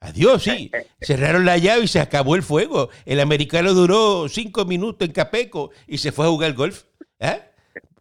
Adiós, 0.00 0.44
sí. 0.44 0.70
Cerraron 1.02 1.44
la 1.44 1.58
llave 1.58 1.84
y 1.84 1.88
se 1.88 2.00
acabó 2.00 2.34
el 2.34 2.42
fuego. 2.42 2.88
El 3.04 3.20
americano 3.20 3.74
duró 3.74 4.26
cinco 4.30 4.64
minutos 4.64 5.06
en 5.06 5.12
Capeco 5.12 5.70
y 5.86 5.98
se 5.98 6.12
fue 6.12 6.24
a 6.24 6.30
jugar 6.30 6.54
golf. 6.54 6.84
¿Ah? 7.20 7.40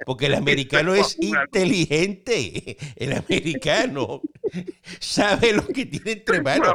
Porque 0.06 0.28
el 0.28 0.36
americano 0.36 0.96
es 0.96 1.18
inteligente. 1.20 2.78
El 2.96 3.12
americano 3.12 4.22
sabe 5.00 5.54
lo 5.54 5.66
que 5.68 5.86
tiene 5.86 6.12
entre 6.14 6.42
manos. 6.42 6.74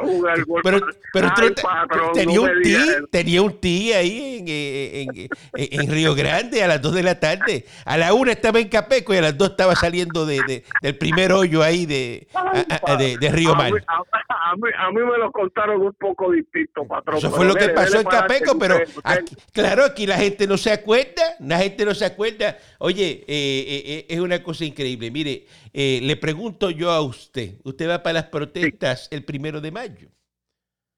Pero, 0.63 0.79
pero 1.13 1.27
Ay, 1.35 1.49
patrón, 1.61 2.11
tenía 2.13 2.35
no 2.35 2.41
un 2.43 2.61
tí, 2.61 2.75
tenía 3.11 3.41
un 3.41 3.59
tí 3.59 3.93
ahí 3.93 4.37
en, 4.39 4.45
eh, 4.47 5.01
en- 5.01 5.29
en- 5.55 5.81
en 5.81 5.91
Río 5.91 6.13
Grande 6.15 6.63
a 6.63 6.67
las 6.67 6.81
2 6.81 6.93
de 6.95 7.03
la 7.03 7.19
tarde. 7.19 7.65
A 7.85 7.97
la 7.97 8.13
una 8.13 8.31
estaba 8.33 8.59
en 8.59 8.69
Capeco 8.69 9.13
y 9.13 9.17
a 9.17 9.21
las 9.21 9.37
2 9.37 9.51
estaba 9.51 9.75
saliendo 9.75 10.25
de, 10.25 10.41
de- 10.47 10.63
del 10.81 10.97
primer 10.97 11.31
hoyo 11.31 11.63
ahí 11.63 11.85
de, 11.85 12.27
a- 12.33 12.93
a- 12.93 12.95
de, 12.97 13.17
de 13.17 13.29
Río 13.31 13.51
a 13.53 13.55
Mar. 13.55 13.71
mí, 13.73 13.79
a, 13.87 14.55
mí, 14.55 14.69
a 14.77 14.89
mí 14.91 15.01
me 15.11 15.17
lo 15.17 15.31
contaron 15.31 15.81
un 15.81 15.93
poco 15.93 16.31
distinto, 16.31 16.85
patrón. 16.85 17.17
Eso 17.17 17.31
fue 17.31 17.45
lo 17.45 17.53
que 17.53 17.61
dele, 17.61 17.73
pasó 17.73 17.97
dele 17.97 18.03
en 18.03 18.07
Capeco, 18.09 18.59
pero 18.59 18.79
aquí- 19.03 19.35
claro, 19.53 19.85
aquí 19.85 20.05
la 20.05 20.17
gente 20.17 20.47
no 20.47 20.57
se 20.57 20.71
acuerda, 20.71 21.23
la 21.39 21.57
gente 21.59 21.85
no 21.85 21.93
se 21.95 22.05
acuerda. 22.05 22.57
Oye, 22.79 23.23
eh, 23.25 23.25
eh, 23.27 23.83
eh, 23.85 24.05
es 24.09 24.19
una 24.19 24.41
cosa 24.43 24.65
increíble. 24.65 25.11
Mire, 25.11 25.45
eh, 25.73 25.99
le 26.03 26.15
pregunto 26.17 26.69
yo 26.69 26.91
a 26.91 27.01
usted, 27.01 27.53
¿usted 27.63 27.89
va 27.89 28.03
para 28.03 28.13
las 28.13 28.25
protestas 28.25 29.07
el 29.11 29.23
primero 29.23 29.61
de 29.61 29.71
mayo? 29.71 30.09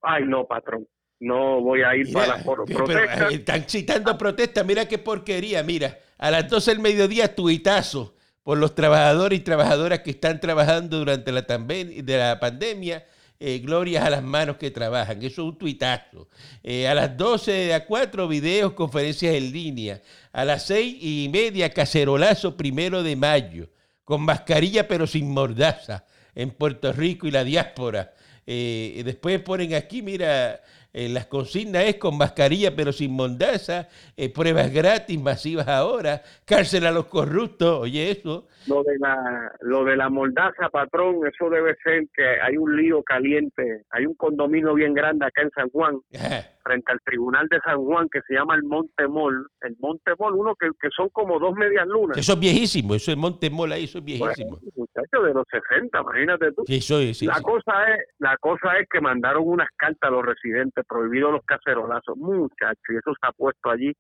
Ay, 0.02 0.24
no, 0.26 0.46
patrón. 0.46 0.88
No 1.20 1.62
voy 1.62 1.82
a 1.84 1.96
ir 1.96 2.08
Mira, 2.08 2.20
para 2.20 2.36
las 2.36 2.44
protestas. 2.68 3.32
están 3.34 3.64
citando 3.70 4.18
protestas, 4.18 4.66
mira 4.66 4.88
qué 4.88 4.98
porquería, 4.98 5.64
mira, 5.64 5.98
a 6.18 6.30
las 6.32 6.50
12 6.50 6.72
del 6.72 6.80
mediodía 6.82 7.34
tuitazo 7.34 8.16
por 8.44 8.58
los 8.58 8.76
trabajadores 8.76 9.40
y 9.40 9.44
trabajadoras 9.44 10.00
que 10.00 10.12
están 10.12 10.42
trabajando 10.42 11.00
durante 11.00 11.32
la, 11.32 11.42
de 11.44 12.18
la 12.18 12.40
pandemia, 12.42 13.06
eh, 13.40 13.60
glorias 13.60 14.04
a 14.04 14.10
las 14.10 14.22
manos 14.24 14.58
que 14.58 14.70
trabajan, 14.70 15.18
eso 15.20 15.44
es 15.44 15.48
un 15.48 15.58
tuitazo. 15.58 16.28
Eh, 16.62 16.88
a 16.90 16.94
las 16.94 17.16
12 17.16 17.74
a 17.74 17.86
4 17.86 18.28
videos, 18.28 18.74
conferencias 18.74 19.34
en 19.36 19.52
línea, 19.54 20.02
a 20.34 20.44
las 20.44 20.66
6 20.66 20.98
y 21.00 21.30
media 21.32 21.70
cacerolazo 21.70 22.58
primero 22.58 23.02
de 23.02 23.16
mayo, 23.16 23.70
con 24.04 24.22
mascarilla 24.24 24.90
pero 24.90 25.08
sin 25.08 25.32
mordaza 25.32 26.06
en 26.36 26.52
Puerto 26.52 26.92
Rico 26.92 27.28
y 27.28 27.32
la 27.32 27.44
diáspora. 27.44 28.12
Eh, 28.46 29.02
después 29.06 29.40
ponen 29.42 29.74
aquí, 29.74 30.02
mira, 30.02 30.60
eh, 30.96 31.10
las 31.10 31.26
consignas 31.26 31.86
es 31.86 31.96
con 31.96 32.18
mascarilla 32.18 32.76
pero 32.76 32.92
sin 32.92 33.14
mordaza, 33.14 33.88
eh, 34.16 34.32
pruebas 34.32 34.72
gratis, 34.72 35.20
masivas 35.20 35.68
ahora, 35.68 36.22
cárcel 36.46 36.86
a 36.86 36.92
los 36.92 37.06
corruptos, 37.06 37.80
oye 37.80 38.12
eso. 38.12 38.48
Lo 38.68 38.84
de 38.84 39.00
la 39.00 39.52
lo 39.62 39.84
de 39.86 39.98
la 39.98 40.10
mordaza, 40.10 40.70
patrón, 40.70 41.22
eso 41.28 41.50
debe 41.50 41.76
ser 41.84 42.04
que 42.14 42.42
hay 42.42 42.58
un 42.58 42.76
lío 42.78 43.02
caliente. 43.02 43.84
Hay 43.90 44.06
un 44.06 44.14
condominio 44.14 44.76
bien 44.76 44.94
grande 44.94 45.26
acá 45.26 45.42
en 45.42 45.52
San 45.52 45.70
Juan, 45.70 46.00
Ajá. 46.14 46.46
Frente 46.64 46.92
al 46.92 47.00
tribunal 47.04 47.48
de 47.50 47.60
San 47.66 47.78
Juan, 47.84 48.08
que 48.12 48.22
se 48.28 48.34
llama 48.36 48.56
el 48.56 48.64
Montemol. 48.64 49.48
El 49.62 49.76
Montemol, 49.80 50.34
uno 50.36 50.56
que, 50.56 50.70
que 50.82 50.90
son 50.96 51.10
como 51.10 51.40
dos 51.40 51.54
medias 51.56 51.86
lunas. 51.88 52.18
Eso 52.18 52.34
es 52.34 52.40
viejísimo, 52.40 52.96
eso 52.96 53.12
es 53.12 53.18
Montemol 53.18 53.72
ahí, 53.72 53.84
eso 53.84 53.98
es 54.00 54.04
viejísimo. 54.06 54.58
Bueno, 54.58 54.72
muchachos 54.76 55.26
de 55.26 55.34
los 55.34 55.46
60, 55.70 56.00
imagínate 56.00 56.52
tú. 56.54 56.64
Sí, 56.66 56.76
es, 56.78 57.18
sí, 57.18 57.26
la 57.26 57.36
sí. 57.36 57.44
cosa 57.44 57.84
es 57.94 58.06
la 58.20 58.38
cosa 58.38 58.78
es 58.80 58.88
que 58.90 59.02
mandaron 59.02 59.44
unas 59.46 59.70
cartas 59.76 60.08
a 60.08 60.12
los 60.12 60.26
residentes 60.26 60.86
prohibidos 60.88 61.32
los 61.34 61.44
cacerolazos 61.46 62.16
muchachos 62.18 62.82
y 62.90 62.96
eso 62.96 63.12
se 63.20 63.28
ha 63.28 63.32
puesto 63.34 63.70
allí 63.70 63.92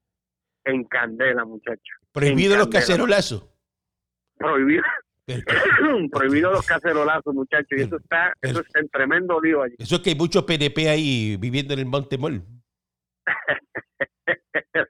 en 0.65 0.83
candela 0.85 1.43
muchachos 1.45 1.97
Prohibido 2.11 2.53
en 2.53 2.59
los 2.59 2.67
candela. 2.67 2.85
cacerolazos. 2.85 3.49
prohibido 4.37 4.83
prohibido 6.11 6.51
los 6.51 6.65
cacerolazos 6.65 7.33
muchachos 7.33 7.69
y 7.71 7.81
eso 7.81 7.97
está 7.97 8.33
eso 8.41 8.59
es 8.59 8.67
en 8.75 8.89
tremendo 8.89 9.39
lío 9.39 9.61
allí 9.63 9.75
Eso 9.79 9.95
es 9.95 10.01
que 10.01 10.09
hay 10.11 10.15
muchos 10.17 10.43
PNP 10.43 10.89
ahí 10.89 11.37
viviendo 11.37 11.73
en 11.73 11.79
el 11.79 11.85
Montemol. 11.85 12.41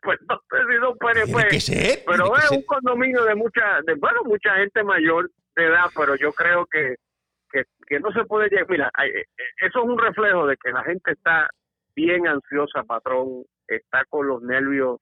pues 0.01 0.19
no 0.27 0.35
sé 0.49 0.57
si 0.69 0.79
no 0.79 0.95
Tiene 1.25 1.47
que 1.49 1.59
ser. 1.59 1.99
pero 2.05 2.31
que 2.31 2.39
es 2.39 2.45
ser. 2.49 2.57
un 2.57 2.63
condominio 2.65 3.23
de 3.25 3.35
mucha 3.35 3.81
de 3.85 3.93
bueno 3.95 4.23
mucha 4.23 4.55
gente 4.55 4.83
mayor 4.83 5.29
de 5.55 5.65
edad 5.65 5.85
pero 5.95 6.15
yo 6.15 6.31
creo 6.33 6.65
que 6.65 6.95
que, 7.51 7.63
que 7.87 7.99
no 7.99 8.11
se 8.11 8.25
puede 8.25 8.49
llegar 8.49 8.67
mira 8.69 8.89
hay- 8.95 9.09
eh, 9.11 9.25
eso 9.61 9.79
es 9.79 9.85
un 9.85 9.97
reflejo 9.99 10.47
de 10.47 10.57
que 10.57 10.71
la 10.71 10.83
gente 10.83 11.11
está 11.11 11.49
bien 11.95 12.27
ansiosa 12.27 12.83
patrón 12.83 13.43
está 13.67 14.03
con 14.09 14.27
los 14.27 14.41
nervios 14.41 14.99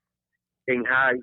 en 0.68 0.84
high 0.84 1.22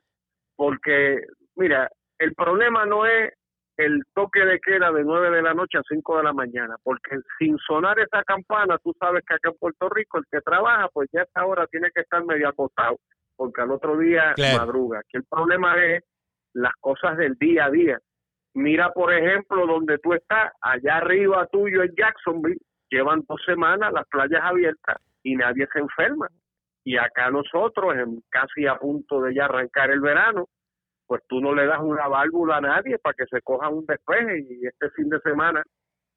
porque 0.56 1.20
mira 1.56 1.90
el 2.18 2.34
problema 2.34 2.86
no 2.86 3.04
es 3.06 3.32
el 3.78 4.02
toque 4.12 4.44
de 4.44 4.58
queda 4.60 4.90
de 4.90 5.04
9 5.04 5.30
de 5.30 5.40
la 5.42 5.54
noche 5.54 5.78
a 5.78 5.82
5 5.88 6.18
de 6.18 6.22
la 6.24 6.32
mañana, 6.32 6.74
porque 6.82 7.16
sin 7.38 7.56
sonar 7.58 7.98
esa 8.00 8.24
campana, 8.24 8.76
tú 8.82 8.92
sabes 8.98 9.24
que 9.26 9.34
acá 9.34 9.50
en 9.50 9.56
Puerto 9.58 9.88
Rico 9.88 10.18
el 10.18 10.24
que 10.30 10.40
trabaja, 10.40 10.88
pues 10.92 11.08
ya 11.12 11.20
a 11.20 11.24
esta 11.24 11.46
hora 11.46 11.66
tiene 11.68 11.88
que 11.94 12.00
estar 12.00 12.24
medio 12.24 12.48
acostado, 12.48 12.96
porque 13.36 13.60
al 13.62 13.70
otro 13.70 13.96
día 13.96 14.34
Claro. 14.34 14.58
madruga. 14.58 14.98
Aquí 14.98 15.16
el 15.16 15.24
problema 15.30 15.76
es 15.84 16.02
las 16.54 16.74
cosas 16.80 17.16
del 17.16 17.34
día 17.36 17.66
a 17.66 17.70
día. 17.70 17.98
Mira, 18.54 18.92
por 18.92 19.12
ejemplo, 19.12 19.64
donde 19.66 19.98
tú 19.98 20.12
estás, 20.12 20.50
allá 20.60 20.96
arriba 20.96 21.46
tuyo 21.46 21.84
en 21.84 21.94
Jacksonville, 21.94 22.58
llevan 22.90 23.22
dos 23.28 23.40
semanas 23.46 23.92
las 23.92 24.08
playas 24.08 24.40
abiertas 24.42 24.96
y 25.22 25.36
nadie 25.36 25.68
se 25.72 25.78
enferma. 25.78 26.26
Y 26.82 26.96
acá 26.96 27.30
nosotros, 27.30 27.94
en 27.94 28.22
casi 28.28 28.66
a 28.66 28.76
punto 28.76 29.20
de 29.22 29.34
ya 29.34 29.44
arrancar 29.44 29.90
el 29.92 30.00
verano, 30.00 30.48
pues 31.08 31.22
tú 31.26 31.40
no 31.40 31.54
le 31.54 31.66
das 31.66 31.80
una 31.82 32.06
válvula 32.06 32.58
a 32.58 32.60
nadie 32.60 32.98
para 32.98 33.14
que 33.14 33.24
se 33.26 33.40
coja 33.40 33.70
un 33.70 33.86
despeje 33.86 34.40
y 34.40 34.66
este 34.66 34.90
fin 34.90 35.08
de 35.08 35.18
semana 35.20 35.64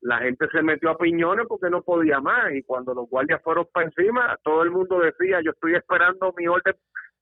la 0.02 0.20
gente 0.20 0.46
se 0.52 0.62
metió 0.62 0.90
a 0.90 0.98
piñones 0.98 1.46
porque 1.48 1.70
no 1.70 1.82
podía 1.82 2.20
más 2.20 2.54
y 2.54 2.62
cuando 2.64 2.94
los 2.94 3.10
guardias 3.10 3.42
fueron 3.42 3.68
para 3.72 3.88
encima 3.88 4.38
todo 4.44 4.64
el 4.64 4.72
mundo 4.72 5.00
decía 5.00 5.40
yo 5.44 5.52
estoy 5.52 5.76
esperando 5.76 6.34
mi 6.38 6.46
orden 6.48 6.76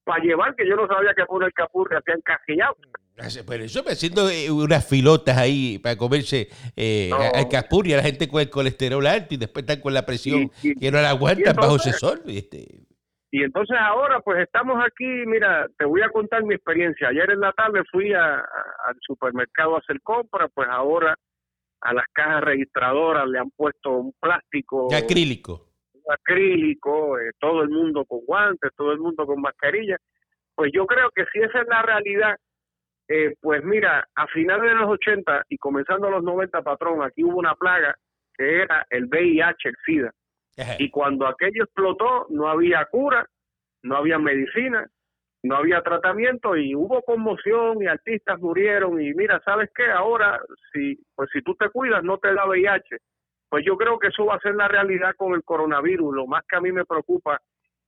para 0.04 0.24
llevar 0.24 0.56
que 0.56 0.68
yo 0.68 0.76
no 0.76 0.88
sabía 0.88 1.14
que 1.14 1.26
por 1.26 1.44
el 1.44 1.54
capurre 1.54 1.98
hacían 1.98 2.22
casquillado 2.22 2.76
Pero 3.48 3.64
eso 3.64 3.84
haciendo 3.86 4.30
eh, 4.30 4.50
unas 4.50 4.88
filotas 4.88 5.38
ahí 5.38 5.78
para 5.78 5.96
comerse 5.96 6.50
eh, 6.76 7.12
al 7.36 7.50
capur 7.50 7.86
y 7.86 7.94
a 7.94 7.98
la 7.98 8.04
gente 8.04 8.28
con 8.28 8.42
el 8.42 8.50
colesterol 8.50 9.06
alto 9.06 9.36
y 9.36 9.38
después 9.38 9.64
están 9.64 9.82
con 9.82 9.94
la 9.94 10.06
presión 10.06 10.50
que 10.62 10.90
no 10.90 11.02
la 11.02 11.10
aguantan 11.10 11.56
bajo 11.56 11.76
ese 11.76 11.92
sol. 11.92 12.22
Este. 12.28 12.89
Y 13.32 13.44
entonces 13.44 13.78
ahora 13.80 14.20
pues 14.22 14.40
estamos 14.40 14.84
aquí, 14.84 15.06
mira, 15.06 15.68
te 15.78 15.86
voy 15.86 16.02
a 16.02 16.10
contar 16.10 16.44
mi 16.44 16.56
experiencia. 16.56 17.10
Ayer 17.10 17.30
en 17.30 17.42
la 17.42 17.52
tarde 17.54 17.84
fui 17.92 18.14
al 18.14 18.44
supermercado 19.02 19.76
a 19.76 19.80
hacer 19.80 20.02
compras, 20.02 20.50
pues 20.54 20.68
ahora 20.70 21.16
a 21.82 21.94
las 21.94 22.06
cajas 22.12 22.44
registradoras 22.44 23.28
le 23.28 23.40
han 23.40 23.52
puesto 23.52 23.92
un 23.92 24.14
plástico. 24.20 24.88
De 24.90 24.98
acrílico. 24.98 25.68
Un 25.94 26.14
acrílico, 26.14 27.20
eh, 27.20 27.32
todo 27.40 27.62
el 27.62 27.70
mundo 27.70 28.04
con 28.06 28.20
guantes, 28.26 28.72
todo 28.76 28.92
el 28.92 29.00
mundo 29.00 29.26
con 29.26 29.42
mascarilla. 29.42 29.98
Pues 30.56 30.72
yo 30.74 30.86
creo 30.86 31.10
que 31.16 31.26
si 31.32 31.40
esa 31.40 31.62
es 31.62 31.68
la 31.68 31.84
realidad, 31.84 32.36
eh, 33.08 33.36
pues 33.40 33.64
mira, 33.64 34.08
a 34.16 34.28
finales 34.28 34.72
de 34.72 34.76
los 34.76 34.90
80 34.90 35.46
y 35.50 35.58
comenzando 35.58 36.10
los 36.10 36.24
90, 36.24 36.62
patrón, 36.64 37.04
aquí 37.04 37.24
hubo 37.24 37.38
una 37.38 37.56
plaga 37.56 37.96
que 38.36 38.62
era 38.62 38.86
el 38.90 39.06
VIH, 39.06 39.70
el 39.70 39.76
SIDA. 39.86 40.12
Y 40.78 40.90
cuando 40.90 41.28
aquello 41.28 41.64
explotó, 41.64 42.28
no 42.30 42.48
había 42.48 42.86
cura, 42.86 43.28
no 43.84 43.98
había 43.98 44.18
medicina, 44.20 44.88
no 45.44 45.56
había 45.56 45.82
tratamiento 45.82 46.56
y 46.58 46.76
hubo 46.76 47.02
conmoción 47.02 47.82
y 47.82 47.88
artistas 47.88 48.40
murieron 48.40 49.02
y 49.02 49.14
mira, 49.14 49.42
¿sabes 49.46 49.70
qué? 49.76 49.86
Ahora, 49.90 50.40
si, 50.74 51.00
pues 51.16 51.30
si 51.32 51.42
tú 51.42 51.56
te 51.56 51.70
cuidas, 51.70 52.04
no 52.04 52.18
te 52.18 52.34
da 52.34 52.46
VIH. 52.46 52.98
Pues 53.50 53.66
yo 53.66 53.78
creo 53.78 53.98
que 53.98 54.10
eso 54.10 54.26
va 54.26 54.36
a 54.36 54.40
ser 54.40 54.56
la 54.56 54.68
realidad 54.68 55.12
con 55.18 55.34
el 55.34 55.44
coronavirus. 55.44 56.14
Lo 56.14 56.28
más 56.28 56.44
que 56.48 56.58
a 56.58 56.62
mí 56.62 56.72
me 56.72 56.86
preocupa 56.86 57.40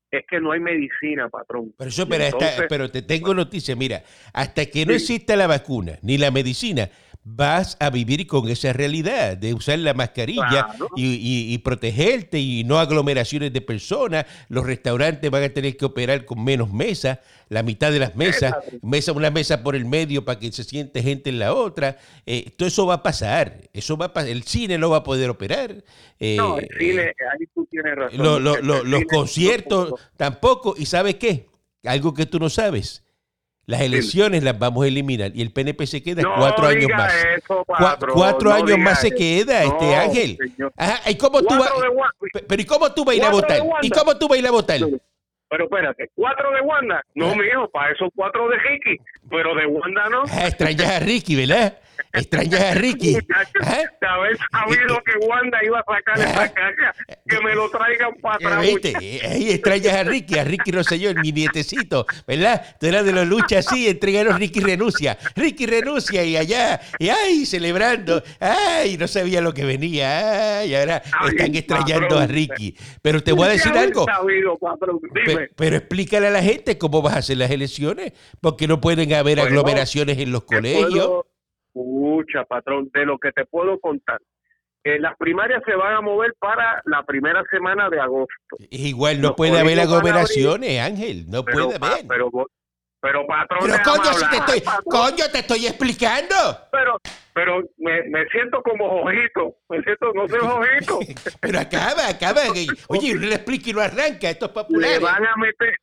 es 0.10 0.26
que 0.28 0.40
no 0.40 0.52
hay 0.52 0.60
medicina, 0.60 1.30
patrón. 1.30 1.74
Pero, 1.78 1.90
eso, 1.90 2.08
pero, 2.08 2.38
pero 2.68 2.92
te 2.92 3.02
tengo 3.02 3.34
noticia, 3.34 3.76
mira, 3.76 4.02
hasta 4.34 4.66
que 4.66 4.86
no 4.86 4.94
exista 4.94 5.36
la 5.36 5.48
vacuna 5.48 6.00
ni 6.02 6.18
la 6.18 6.32
medicina, 6.32 6.90
vas 7.24 7.78
a 7.80 7.90
vivir 7.92 8.26
con 8.26 8.50
esa 8.50 8.74
realidad 8.74 9.38
de 9.38 9.54
usar 9.54 9.78
la 9.80 9.94
mascarilla 9.94 10.68
y, 10.96 11.58
protegerte 11.60 12.40
y 12.40 12.64
no 12.64 12.80
aglomeraciones 12.80 13.54
de 13.54 13.62
personas. 13.62 14.26
Los 14.50 14.66
restaurantes 14.66 15.30
van 15.30 15.44
a 15.44 15.50
tener 15.50 15.78
que 15.78 15.86
operar 15.86 16.26
con 16.26 16.44
menos 16.44 16.74
mesas, 16.74 17.20
la 17.50 17.64
mitad 17.64 17.92
de 17.92 18.00
las 18.00 18.16
mesas, 18.16 18.56
mesa, 18.82 19.12
una 19.12 19.30
mesa 19.30 19.62
por 19.62 19.76
el 19.76 19.86
medio 19.86 20.26
para 20.26 20.40
que 20.40 20.52
se 20.52 20.64
siente 20.64 21.04
gente 21.04 21.30
en 21.30 21.40
la 21.40 21.54
otra. 21.54 21.98
Eh, 22.26 22.52
todo 22.58 22.68
eso 22.68 22.86
va 22.88 22.96
a 22.96 23.04
pasar. 23.04 23.70
Eso 23.74 23.98
va 23.98 24.12
a 24.14 24.22
El 24.22 24.44
cine 24.44 24.78
no 24.78 24.90
va 24.90 24.98
a 24.98 25.04
poder 25.04 25.30
operar. 25.30 25.84
Eh, 26.20 26.38
no, 26.38 26.58
el 26.58 26.70
cine, 26.80 27.14
ahí 27.32 27.46
tú 27.54 27.68
tienes 27.70 27.96
razón. 27.96 28.44
los 28.44 29.04
conciertos 29.06 29.94
tampoco. 30.18 30.74
¿Y 30.78 30.86
sabes 30.86 31.16
qué? 31.16 31.50
Algo 31.84 32.14
que 32.14 32.26
tú 32.26 32.40
no 32.40 32.50
sabes 32.50 33.04
las 33.72 33.82
elecciones 33.82 34.44
las 34.44 34.60
vamos 34.60 34.84
a 34.84 34.88
eliminar 34.88 35.32
y 35.34 35.42
el 35.42 35.52
PNP 35.52 35.88
se 35.88 36.04
queda 36.04 36.24
cuatro 36.38 36.68
años 36.68 36.90
más. 36.90 37.14
cuatro 38.14 38.52
años 38.52 38.78
más 38.78 39.00
se 39.00 39.12
queda, 39.12 39.64
este 39.64 39.96
Ángel. 39.96 40.38
¿y 41.08 41.16
cómo 41.16 41.42
tú 41.42 41.56
pero 42.48 42.62
¿y 42.62 42.66
cómo 42.66 42.92
tú 42.94 43.06
vas 43.06 43.14
a 43.14 43.18
ir 43.18 43.24
a 43.24 43.30
votar? 43.32 43.60
¿Y 43.82 43.90
cómo 43.90 44.18
tú 44.18 44.28
vas 44.28 44.36
a 44.36 44.40
ir 44.40 44.48
a 44.48 44.52
votar? 44.52 44.80
Pero 45.50 45.66
espérate, 45.66 46.10
¿cuatro 46.16 46.52
de 46.52 46.62
Wanda? 46.62 47.02
No, 47.16 47.36
mi 47.36 47.46
hijo, 47.46 47.70
para 47.70 47.92
esos 47.94 48.10
cuatro 48.16 48.48
de 48.50 48.58
Ricky, 48.58 48.98
pero 49.30 49.54
de 49.56 49.66
Wanda 49.66 50.10
no. 50.10 50.24
Ah, 50.32 50.48
extrañas 50.48 50.90
a 50.90 51.00
Ricky, 51.00 51.36
¿verdad? 51.36 51.78
Extrañas 52.14 52.62
a 52.62 52.74
Ricky. 52.74 53.18
¿Ah? 53.64 53.84
Haber 54.02 54.38
sabido 54.52 55.02
que 55.04 55.26
Wanda 55.26 55.64
iba 55.64 55.80
a 55.80 55.84
sacar 55.84 56.20
esa 56.20 56.44
ah. 56.44 56.54
caja, 56.54 56.96
que 57.28 57.40
me 57.42 57.56
lo 57.56 57.70
traigan 57.70 58.14
para 58.22 58.36
atrás. 58.36 58.62
¿Viste? 58.62 58.96
Ahí 58.98 59.52
extrañas 59.52 59.94
a 59.96 60.04
Ricky, 60.04 60.38
a 60.38 60.44
Ricky 60.44 60.72
Rosselló, 60.72 61.14
mi 61.16 61.32
nietecito, 61.32 62.06
¿verdad? 62.28 62.76
Tú 62.80 62.88
eras 62.88 63.06
de 63.06 63.14
los 63.14 63.28
luchas 63.28 63.68
así, 63.68 63.88
entregaron 63.88 64.38
Ricky 64.38 64.60
renuncia. 64.60 65.18
Ricky 65.36 65.66
renuncia 65.66 66.24
y 66.24 66.38
allá, 66.38 66.82
y 67.00 67.10
ay, 67.10 67.46
celebrando. 67.46 68.22
Ay, 68.40 68.98
no 68.98 69.08
sabía 69.08 69.42
lo 69.42 69.54
que 69.54 69.66
venía. 69.66 70.60
Ay, 70.60 70.76
ahora 70.76 71.02
están 71.28 71.56
extrañando 71.56 72.18
a 72.18 72.28
Ricky. 72.28 72.76
Pero 73.02 73.24
te 73.24 73.32
voy 73.32 73.48
a 73.48 73.52
decir 73.52 73.72
algo. 73.78 74.06
Dime. 75.26 75.50
Pero, 75.56 75.76
explícale 75.78 76.28
a 76.28 76.32
la 76.32 76.44
gente 76.44 76.78
cómo 76.78 77.02
vas 77.02 77.16
a 77.16 77.18
hacer 77.18 77.38
las 77.38 77.52
elecciones, 77.52 78.14
porque 78.40 78.68
no 78.68 78.82
pueden 78.82 79.14
haber 79.14 79.40
aglomeraciones 79.40 80.18
en 80.18 80.32
los 80.32 80.44
colegios. 80.44 81.26
Escucha, 81.74 82.44
patrón, 82.44 82.90
de 82.94 83.06
lo 83.06 83.18
que 83.18 83.32
te 83.32 83.46
puedo 83.46 83.80
contar. 83.80 84.20
Eh, 84.84 85.00
las 85.00 85.16
primarias 85.18 85.62
se 85.66 85.76
van 85.76 85.94
a 85.94 86.02
mover 86.02 86.34
para 86.40 86.82
la 86.86 87.04
primera 87.04 87.44
semana 87.52 87.90
de 87.90 88.00
agosto. 88.00 88.58
Igual 88.72 89.22
no 89.22 89.36
puede 89.36 89.60
haber 89.60 89.80
aglomeraciones, 89.80 90.82
Ángel, 90.82 91.30
no 91.30 91.46
puede 91.46 91.76
haber. 91.76 92.08
Pero, 92.08 92.32
pero 93.00 93.26
patrón, 93.28 93.60
pero 93.62 93.78
coño, 93.84 94.14
si 94.14 94.30
te 94.30 94.38
estoy, 94.38 94.62
coño, 94.86 95.26
te 95.32 95.40
estoy 95.40 95.68
explicando. 95.68 96.36
Pero, 96.72 96.98
pero 97.34 97.62
me, 97.78 98.04
me 98.10 98.28
siento 98.30 98.62
como 98.64 99.04
ojito, 99.04 99.56
me 99.70 99.84
siento, 99.84 100.12
no 100.14 100.28
sé 100.28 100.40
ojito. 100.40 101.00
pero 101.40 101.60
acaba, 101.60 102.10
acaba. 102.10 102.42
Oye, 102.88 103.14
no 103.14 103.22
le 103.22 103.36
explique 103.36 103.70
y 103.70 103.74
no 103.74 103.82
arranca, 103.82 104.32
esto 104.32 104.48
es 104.48 104.52
popular. 104.52 104.90
Le 104.90 105.00
van 105.00 105.26
a 105.28 105.36
meter, 105.38 105.76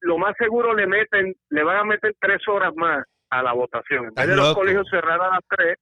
lo 0.00 0.18
más 0.18 0.36
seguro 0.36 0.74
le 0.74 0.86
meten, 0.86 1.34
le 1.48 1.62
van 1.64 1.78
a 1.78 1.84
meter 1.84 2.14
tres 2.20 2.46
horas 2.46 2.74
más 2.76 3.02
a 3.32 3.42
la 3.42 3.52
votación. 3.52 4.06
En 4.06 4.14
vez 4.14 4.28
de 4.28 4.36
los 4.36 4.54
colegios 4.54 4.86
cerrar 4.90 5.20
a 5.20 5.30
las 5.30 5.40
3, 5.48 5.76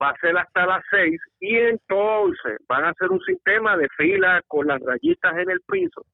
va 0.00 0.10
a 0.10 0.16
ser 0.20 0.36
hasta 0.38 0.66
las 0.66 0.82
6 0.90 1.20
y 1.40 1.56
entonces 1.56 2.58
van 2.68 2.84
a 2.84 2.90
hacer 2.90 3.10
un 3.10 3.20
sistema 3.20 3.76
de 3.76 3.88
fila 3.96 4.40
con 4.46 4.68
las 4.68 4.80
rayitas 4.80 5.36
en 5.36 5.50
el 5.50 5.60
piso 5.62 6.06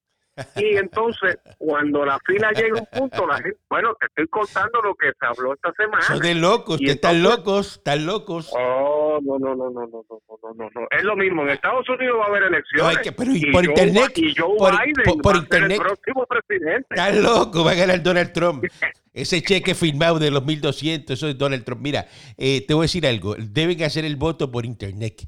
y 0.57 0.77
entonces, 0.77 1.39
cuando 1.59 2.05
la 2.05 2.19
fila 2.25 2.51
llega 2.53 2.79
a 2.79 2.81
un 2.81 2.87
punto, 2.87 3.27
la 3.27 3.37
gente, 3.37 3.59
bueno, 3.69 3.95
te 3.99 4.07
estoy 4.07 4.29
contando 4.29 4.81
lo 4.83 4.95
que 4.95 5.09
se 5.19 5.27
habló 5.27 5.55
esta 5.55 5.73
semana. 5.73 6.03
Son 6.03 6.21
de 6.21 6.35
locos, 6.35 6.79
que 6.79 6.93
están 6.93 7.23
locos, 7.23 7.77
están 7.77 8.07
locos. 8.07 8.51
Oh, 8.57 9.19
no, 9.23 9.39
no, 9.39 9.55
no, 9.55 9.71
no, 9.71 9.87
no, 9.87 10.05
no, 10.09 10.55
no, 10.55 10.71
no, 10.75 10.87
Es 10.91 11.03
lo 11.03 11.17
mismo, 11.17 11.43
en 11.43 11.51
Estados 11.51 11.89
Unidos 11.89 12.19
va 12.21 12.25
a 12.25 12.29
haber 12.29 12.43
elecciones. 12.45 13.07
No, 13.07 13.13
pero 13.17 13.33
y 13.35 13.53
por 13.53 13.65
internet. 13.65 14.13
Y 14.17 14.35
Joe 14.37 14.57
por, 14.57 14.73
Biden 14.73 15.21
por, 15.21 15.37
internet. 15.37 15.81
el 15.81 15.87
próximo 15.87 16.27
presidente. 16.27 17.21
Loco, 17.21 17.65
va 17.65 17.73
a 17.73 17.75
ganar 17.75 18.03
Donald 18.03 18.33
Trump. 18.33 18.65
Ese 19.19 19.43
cheque 19.43 19.75
firmado 19.75 20.19
de 20.19 20.31
los 20.31 20.45
1.200, 20.45 21.11
eso 21.11 21.29
es 21.29 21.37
Donald 21.37 21.65
Trump. 21.65 21.81
Mira, 21.83 22.07
eh, 22.37 22.65
te 22.67 22.75
voy 22.75 22.83
a 22.83 22.89
decir 22.91 23.07
algo. 23.07 23.35
Deben 23.37 23.83
hacer 23.83 24.05
el 24.05 24.17
voto 24.17 24.51
por 24.51 24.65
internet. 24.65 25.23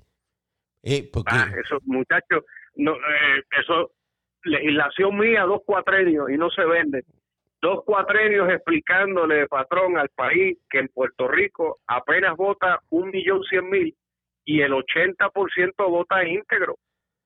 Eh. 0.83 1.11
Ah, 1.27 1.51
eso, 1.63 1.79
muchachos, 1.85 2.45
no, 2.77 2.95
eh, 2.95 3.43
eso 3.61 3.93
legislación 4.45 5.19
mía, 5.19 5.43
dos 5.43 5.61
cuatrenios 5.65 6.31
y 6.31 6.37
no 6.37 6.51
se 6.51 6.65
vende. 6.65 7.05
Dos 7.61 7.85
cuatrenios 7.85 8.49
explicándole, 8.49 9.47
patrón, 9.47 9.99
al 9.99 10.09
país 10.11 10.57
que 10.71 10.79
en 10.79 10.89
Puerto 10.89 11.29
Rico 11.29 11.81
apenas 11.87 12.37
vota 12.37 12.81
un 12.91 13.11
millón 13.11 13.43
cien 13.45 13.69
mil 13.69 13.95
y 14.45 14.63
el 14.63 14.73
80% 14.73 15.75
vota 15.77 16.27
íntegro. 16.27 16.77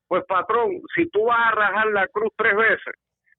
Pues 0.08 0.24
patrón, 0.24 0.80
si 0.94 1.08
tú 1.10 1.26
vas 1.26 1.52
a 1.52 1.54
rajar 1.54 1.86
la 1.88 2.08
cruz 2.08 2.32
tres 2.36 2.56
veces, 2.56 2.94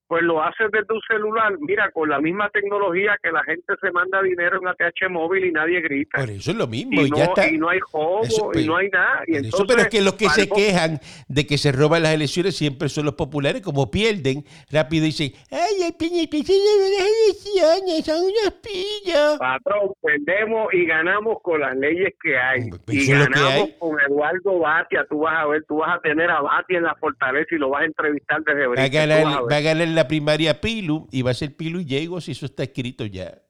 pues 0.07 0.23
lo 0.23 0.41
haces 0.43 0.69
desde 0.71 0.93
un 0.93 1.01
celular, 1.07 1.53
mira, 1.59 1.89
con 1.91 2.09
la 2.09 2.19
misma 2.19 2.49
tecnología 2.49 3.17
que 3.21 3.31
la 3.31 3.43
gente 3.43 3.73
se 3.81 3.91
manda 3.91 4.21
dinero 4.21 4.59
en 4.61 4.67
ATH 4.67 5.09
móvil 5.09 5.45
y 5.45 5.51
nadie 5.51 5.81
grita. 5.81 6.19
Por 6.19 6.29
eso 6.29 6.51
es 6.51 6.57
lo 6.57 6.67
mismo. 6.67 7.01
Y, 7.01 7.09
no, 7.09 7.17
ya 7.17 7.25
está. 7.25 7.49
y 7.49 7.57
no 7.57 7.69
hay 7.69 7.79
juego 7.79 8.21
y 8.53 8.65
no 8.65 8.77
hay 8.77 8.89
nada. 8.89 9.23
Y 9.27 9.37
entonces, 9.37 9.65
pero 9.67 9.81
es 9.81 9.87
que 9.87 10.01
los 10.01 10.13
que 10.13 10.29
se 10.29 10.47
quejan 10.47 10.99
de 11.27 11.47
que 11.47 11.57
se 11.57 11.71
roban 11.71 12.03
las 12.03 12.13
elecciones 12.13 12.55
siempre 12.55 12.89
son 12.89 13.05
los 13.05 13.15
populares, 13.15 13.61
como 13.61 13.89
pierden, 13.89 14.43
rápido 14.71 15.05
dicen, 15.05 15.31
ay, 15.51 15.87
el 15.87 15.93
PNP 15.93 16.37
de 16.43 16.53
las 16.97 17.07
elecciones, 17.25 18.05
son 18.05 18.21
unos 18.23 18.53
pillos. 18.61 19.37
Patrón, 19.39 19.91
perdemos 20.01 20.73
y 20.73 20.85
ganamos 20.85 21.37
con 21.41 21.61
las 21.61 21.75
leyes 21.75 22.13
que 22.21 22.37
hay. 22.37 22.69
y 22.87 23.07
ganamos 23.07 23.69
con 23.79 23.99
Eduardo 24.01 24.59
Batia, 24.59 25.05
tú 25.09 25.19
vas 25.19 25.35
a 25.37 25.47
ver, 25.47 25.63
tú 25.67 25.77
vas 25.77 25.97
a 25.97 26.01
tener 26.01 26.29
a 26.29 26.41
Batia 26.41 26.77
en 26.77 26.83
la 26.83 26.95
fortaleza 26.95 27.55
y 27.55 27.57
lo 27.57 27.69
vas 27.69 27.81
a 27.81 27.85
entrevistar 27.85 28.43
desde 28.43 28.67
Va 28.67 28.83
a 28.83 28.87
ganar, 28.87 29.25
va 29.51 29.57
a 29.57 29.61
ganar 29.61 29.87
la 29.95 30.08
primaria 30.08 30.62
Pilu 30.62 31.08
y 31.12 31.21
va 31.21 31.31
a 31.31 31.34
ser 31.34 31.55
Pilu 31.55 31.79
y 31.79 31.86
Diego 31.86 32.21
si 32.21 32.34
eso 32.34 32.45
está 32.45 32.63
escrito 32.63 33.05
ya. 33.05 33.41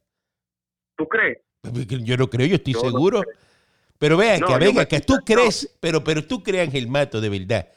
¿Tú 0.96 1.08
crees? 1.08 1.40
Yo 2.04 2.16
no 2.18 2.30
creo, 2.30 2.48
yo 2.48 2.56
estoy 2.56 2.74
seguro. 2.74 3.22
Pero 3.98 4.18
vean 4.18 4.42
que, 4.42 4.58
venga, 4.58 4.86
que 4.86 5.00
tú 5.00 5.16
crees, 5.26 5.78
pero, 5.80 6.04
pero 6.04 6.26
tú 6.26 6.44
crees, 6.44 6.68
Ángel 6.68 6.88
Mato, 6.88 7.22
de 7.22 7.30
verdad, 7.30 7.70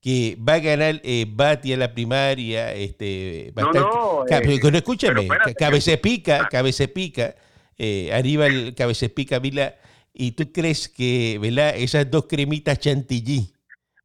que 0.00 0.36
va 0.36 0.54
a 0.54 0.58
ganar 0.60 1.00
eh, 1.04 1.26
Bati 1.28 1.72
a 1.72 1.76
la 1.76 1.92
primaria, 1.92 2.72
este, 2.72 3.52
no, 3.54 3.72
no, 3.72 4.24
eh, 4.26 4.60
escúchame, 4.74 5.28
cabece 5.58 5.98
pica, 5.98 6.48
cabece 6.50 6.88
pica, 6.88 7.34
eh, 7.76 8.10
Aníbal 8.12 8.74
cabece 8.74 9.10
pica, 9.10 9.38
Vila, 9.40 9.76
y 10.14 10.32
tú 10.32 10.50
crees 10.52 10.88
que, 10.88 11.38
¿verdad? 11.40 11.76
Esas 11.76 12.10
dos 12.10 12.26
cremitas 12.26 12.78
chantilly, 12.78 13.52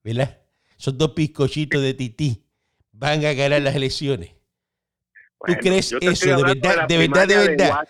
¿verdad? 0.04 0.40
Son 0.78 0.98
dos 0.98 1.12
piscochitos 1.12 1.82
de 1.82 1.94
tití, 1.94 2.43
van 2.94 3.26
a 3.26 3.34
ganar 3.34 3.62
las 3.62 3.76
elecciones. 3.76 4.32
¿Tú 5.46 5.54
crees 5.60 5.92
eso 6.00 6.38
de 6.38 6.44
verdad, 6.44 6.88
de, 6.88 6.98
verdad, 6.98 7.28
de 7.28 7.36
verdad? 7.36 7.88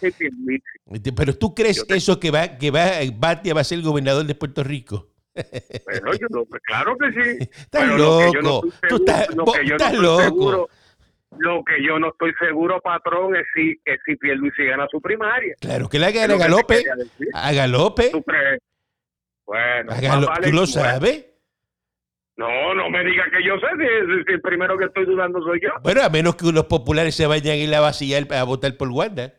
Pero 1.16 1.38
tú 1.38 1.54
crees 1.54 1.86
eso 1.88 2.20
que 2.20 2.32
va, 2.32 2.58
que 2.58 2.72
va, 2.72 2.90
Batia 3.16 3.54
va 3.54 3.62
a 3.62 3.64
ser 3.64 3.78
el 3.78 3.84
gobernador 3.84 4.26
de 4.26 4.34
Puerto 4.34 4.64
Rico. 4.64 5.10
Yo 5.36 6.28
no, 6.30 6.46
pues 6.46 6.62
claro 6.64 6.98
que 6.98 7.12
sí. 7.12 7.50
Estás 7.56 7.88
loco. 7.90 8.68
tú 8.90 8.96
estás, 8.96 9.28
estás 9.64 9.94
loco. 9.94 10.68
Lo 11.38 11.64
que 11.64 11.84
yo 11.84 11.98
no 12.00 12.10
estoy 12.10 12.32
seguro, 12.40 12.80
patrón, 12.82 13.36
es 13.36 13.44
si, 13.56 13.72
es 13.86 14.00
si 14.06 14.16
Pierluisi 14.16 14.66
gana 14.66 14.88
su 14.90 15.02
primaria. 15.02 15.56
Claro 15.60 15.90
que 15.90 15.98
la 16.00 16.12
gana, 16.12 16.28
lo 16.28 16.58
que 16.58 16.64
te 16.64 16.84
galope. 16.84 16.84
A 17.34 17.52
galope. 17.54 18.12
Bueno, 19.46 19.92
a 19.92 20.00
galo- 20.00 20.28
vale- 20.28 20.48
¿Tú 20.48 20.54
lo 20.54 20.62
bueno, 20.62 20.68
sabes? 20.68 21.26
No, 22.36 22.74
no 22.74 22.90
me 22.90 23.04
diga 23.04 23.24
que 23.32 23.46
yo 23.46 23.56
sé, 23.60 23.68
si, 23.78 24.32
el 24.34 24.42
primero 24.42 24.78
que 24.78 24.86
estoy 24.86 25.06
dudando 25.06 25.40
soy 25.44 25.60
yo. 25.62 25.70
Bueno, 25.84 26.02
a 26.04 26.10
menos 26.10 26.36
que 26.36 26.52
los 26.52 26.66
populares 26.66 27.16
se 27.16 27.28
vayan 27.28 27.54
a 27.54 27.58
ir 27.58 27.76
a 27.76 27.80
vaciar 27.80 28.24
a 28.34 28.44
votar 28.44 28.76
por 28.76 28.90
Wanda. 28.90 29.34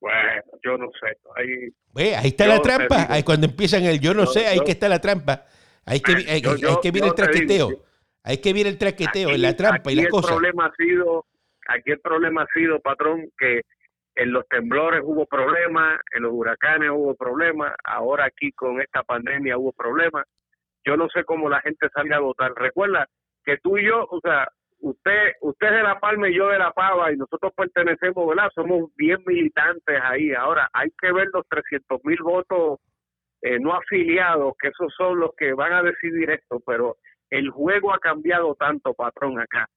Bueno, 0.00 0.42
yo 0.64 0.76
no 0.78 0.86
sé. 1.00 1.16
Ahí, 1.36 2.12
ahí 2.14 2.28
está 2.28 2.46
la 2.46 2.60
trampa. 2.60 3.06
Ahí 3.08 3.22
cuando 3.22 3.46
empiezan 3.46 3.84
el 3.84 3.98
yo 4.00 4.14
no 4.14 4.24
Yo- 4.24 4.30
sé, 4.30 4.46
ahí 4.46 4.58
yo- 4.58 4.64
que 4.64 4.72
está 4.72 4.88
la 4.88 5.00
trampa. 5.00 5.44
Ahí 5.84 6.00
que, 6.00 6.12
Yo- 6.12 6.18
viene 6.18 6.34
el 6.36 6.92
digo, 6.92 7.14
traqueteo. 7.14 7.68
Ahí 8.22 8.38
que 8.38 8.52
viene 8.52 8.70
el 8.70 8.78
traqueteo, 8.78 9.30
Aquí- 9.30 9.38
la 9.38 9.56
trampa 9.56 9.90
y 9.92 9.96
las 9.96 10.04
el 10.06 10.10
cosas. 10.10 10.30
problema 10.32 10.66
ha 10.66 10.74
sido, 10.76 11.24
aquí 11.68 11.92
el 11.92 12.00
problema 12.00 12.42
ha 12.42 12.46
sido, 12.52 12.80
patrón, 12.80 13.28
que 13.38 13.62
en 14.16 14.32
los 14.32 14.46
temblores 14.48 15.00
hubo 15.04 15.26
problemas, 15.26 16.00
en 16.14 16.22
los 16.24 16.32
huracanes 16.32 16.90
hubo 16.92 17.14
problemas, 17.14 17.72
ahora 17.84 18.24
aquí 18.26 18.50
con 18.52 18.80
esta 18.80 19.02
pandemia 19.02 19.56
hubo 19.58 19.72
problemas. 19.72 20.24
Yo 20.86 20.96
no 20.96 21.08
sé 21.08 21.24
cómo 21.24 21.48
la 21.48 21.60
gente 21.60 21.88
salga 21.92 22.16
a 22.16 22.20
votar. 22.20 22.52
Recuerda 22.54 23.06
que 23.44 23.58
tú 23.58 23.76
y 23.76 23.86
yo, 23.86 24.06
o 24.08 24.20
sea, 24.20 24.48
usted, 24.80 25.32
usted 25.40 25.70
de 25.70 25.82
La 25.82 25.98
Palma 25.98 26.28
y 26.28 26.36
yo 26.36 26.48
de 26.48 26.58
La 26.58 26.70
Pava 26.70 27.12
y 27.12 27.16
nosotros 27.16 27.52
pertenecemos, 27.56 28.28
¿verdad? 28.28 28.50
Somos 28.54 28.94
bien 28.96 29.18
militantes 29.26 30.00
ahí. 30.02 30.32
Ahora 30.32 30.70
hay 30.72 30.90
que 31.00 31.12
ver 31.12 31.28
los 31.32 31.46
300 31.48 32.00
mil 32.04 32.22
votos 32.22 32.78
eh, 33.42 33.58
no 33.58 33.74
afiliados, 33.74 34.54
que 34.60 34.68
esos 34.68 34.92
son 34.96 35.20
los 35.20 35.30
que 35.36 35.52
van 35.52 35.72
a 35.72 35.82
decidir 35.82 36.30
esto, 36.30 36.60
pero 36.64 36.96
el 37.30 37.50
juego 37.50 37.92
ha 37.92 37.98
cambiado 37.98 38.54
tanto, 38.54 38.94
patrón, 38.94 39.40
acá. 39.40 39.68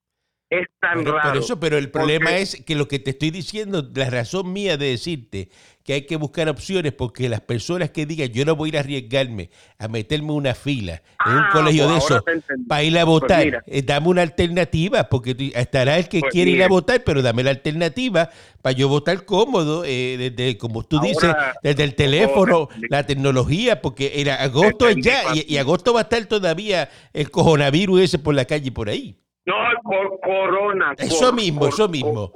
Es 0.50 0.68
tan 0.82 1.06
raro. 1.06 1.30
por 1.34 1.38
eso, 1.38 1.60
pero 1.60 1.78
el 1.78 1.92
problema 1.92 2.26
porque- 2.32 2.42
es 2.42 2.64
que 2.66 2.74
lo 2.76 2.88
que 2.88 2.98
te 2.98 3.12
estoy 3.12 3.30
diciendo, 3.30 3.88
la 3.94 4.10
razón 4.10 4.52
mía 4.52 4.78
de 4.78 4.88
decirte 4.90 5.50
que 5.84 5.94
hay 5.94 6.02
que 6.08 6.16
buscar 6.18 6.50
opciones, 6.50 6.92
porque 6.94 7.30
las 7.30 7.42
personas 7.42 7.92
que 7.92 8.06
digan 8.08 8.30
yo 8.30 8.46
no 8.46 8.56
voy 8.56 8.68
a 8.68 8.70
ir 8.70 8.78
a 8.78 8.80
arriesgarme 8.82 9.50
a 9.78 9.88
meterme 9.88 10.32
una 10.32 10.54
fila 10.56 11.02
en 11.26 11.32
un 11.34 11.38
Ah, 11.40 11.50
colegio 11.52 11.86
pues 11.88 12.08
de 12.10 12.16
eso 12.16 12.24
para 12.68 12.84
ir 12.84 12.98
a 12.98 13.06
Pues 13.06 13.22
votar, 13.22 13.64
eh, 13.66 13.82
dame 13.84 14.08
una 14.08 14.22
alternativa, 14.24 15.04
porque 15.10 15.52
estará 15.56 15.98
el 15.98 16.08
que 16.10 16.20
Pues 16.22 16.32
quiere 16.32 16.52
ir 16.52 16.64
a 16.64 16.68
votar, 16.68 17.04
pero 17.04 17.22
dame 17.22 17.44
la 17.44 17.52
alternativa 17.52 18.30
para 18.64 18.74
yo 18.76 18.88
votar 18.90 19.26
cómodo, 19.26 19.84
eh, 19.86 20.32
desde, 20.36 20.58
como 20.58 20.84
tú 20.84 20.98
Ahora, 20.98 21.08
dices, 21.10 21.36
desde 21.62 21.84
el 21.84 21.94
teléfono, 21.96 22.64
entendí. 22.70 22.88
la 22.90 23.06
tecnología, 23.06 23.82
porque 23.82 24.20
en 24.22 24.30
agosto 24.30 24.90
ya, 24.92 25.36
y, 25.36 25.46
y 25.54 25.58
agosto 25.58 25.94
va 25.94 26.00
a 26.02 26.04
estar 26.04 26.26
todavía 26.26 26.90
el 27.14 27.30
coronavirus 27.30 28.02
ese 28.02 28.18
por 28.20 28.34
la 28.34 28.46
calle 28.46 28.68
y 28.68 28.72
por 28.72 28.90
ahí. 28.90 29.16
No, 29.46 29.56
por 29.84 30.20
corona. 30.20 30.94
Eso 30.98 31.34
mismo, 31.34 31.68
eso 31.68 31.88
mismo. 31.88 32.32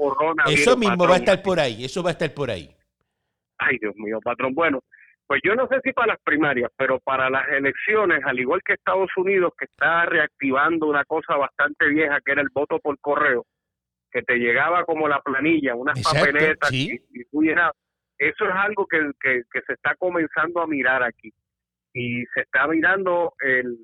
Eso 0.48 0.78
mismo 0.78 1.08
va 1.08 1.16
a 1.16 1.18
estar 1.18 1.42
por 1.42 1.60
ahí, 1.60 1.86
eso 1.86 2.02
va 2.02 2.10
a 2.10 2.14
estar 2.14 2.34
por 2.34 2.50
ahí. 2.50 2.70
Ay, 3.58 3.78
Dios 3.80 3.96
mío, 3.96 4.20
patrón. 4.24 4.54
Bueno, 4.54 4.82
pues 5.28 5.42
yo 5.44 5.56
no 5.56 5.68
sé 5.68 5.80
si 5.84 5.94
para 5.94 6.14
las 6.14 6.22
primarias, 6.24 6.72
pero 6.76 7.00
para 7.00 7.30
las 7.30 7.48
elecciones, 7.50 8.24
al 8.26 8.40
igual 8.40 8.62
que 8.66 8.74
Estados 8.74 9.10
Unidos, 9.16 9.54
que 9.58 9.66
está 9.66 10.06
reactivando 10.06 10.88
una 10.88 11.06
cosa 11.06 11.36
bastante 11.36 11.88
vieja, 11.88 12.20
que 12.24 12.32
era 12.32 12.42
el 12.42 12.50
voto 12.54 12.80
por 12.80 13.00
correo, 13.00 13.46
que 14.12 14.22
te 14.22 14.36
llegaba 14.36 14.84
como 14.86 15.08
la 15.08 15.22
planilla, 15.22 15.76
unas 15.76 15.98
Exacto, 15.98 16.20
papeletas, 16.20 16.70
sí. 16.70 17.00
y, 17.12 17.22
y 17.22 17.26
tú 17.26 17.42
llenabas. 17.42 17.76
Eso 18.18 18.46
es 18.46 18.56
algo 18.56 18.86
que, 18.86 19.12
que, 19.20 19.44
que 19.52 19.62
se 19.66 19.74
está 19.74 19.96
comenzando 19.96 20.62
a 20.62 20.68
mirar 20.68 21.04
aquí. 21.04 21.32
Y 21.94 22.26
se 22.34 22.42
está 22.42 22.68
mirando 22.68 23.34
el 23.40 23.78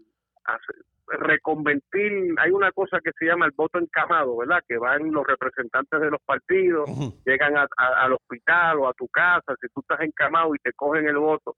reconvertir, 1.10 2.34
hay 2.38 2.52
una 2.52 2.72
cosa 2.72 3.00
que 3.04 3.12
se 3.17 3.26
llama 3.26 3.45
el 3.45 3.52
voto 3.56 3.80
encamado, 3.80 4.38
¿verdad? 4.38 4.62
Que 4.67 4.78
van 4.78 5.12
los 5.12 5.26
representantes 5.26 6.00
de 6.00 6.12
los 6.12 6.22
partidos, 6.26 6.89
llegan 7.26 7.58
a- 7.58 7.67
a- 7.78 8.04
al 8.06 8.13
hospital 8.13 8.80
o 8.80 8.88
a 8.88 8.93
tu 8.93 9.08
casa, 9.08 9.56
si 9.62 9.67
tú 9.74 9.82
estás 9.82 10.02
encamado 10.02 10.54
y 10.56 10.60
te 10.60 10.72
cogen 10.74 11.08
el 11.08 11.17
voto. 11.17 11.56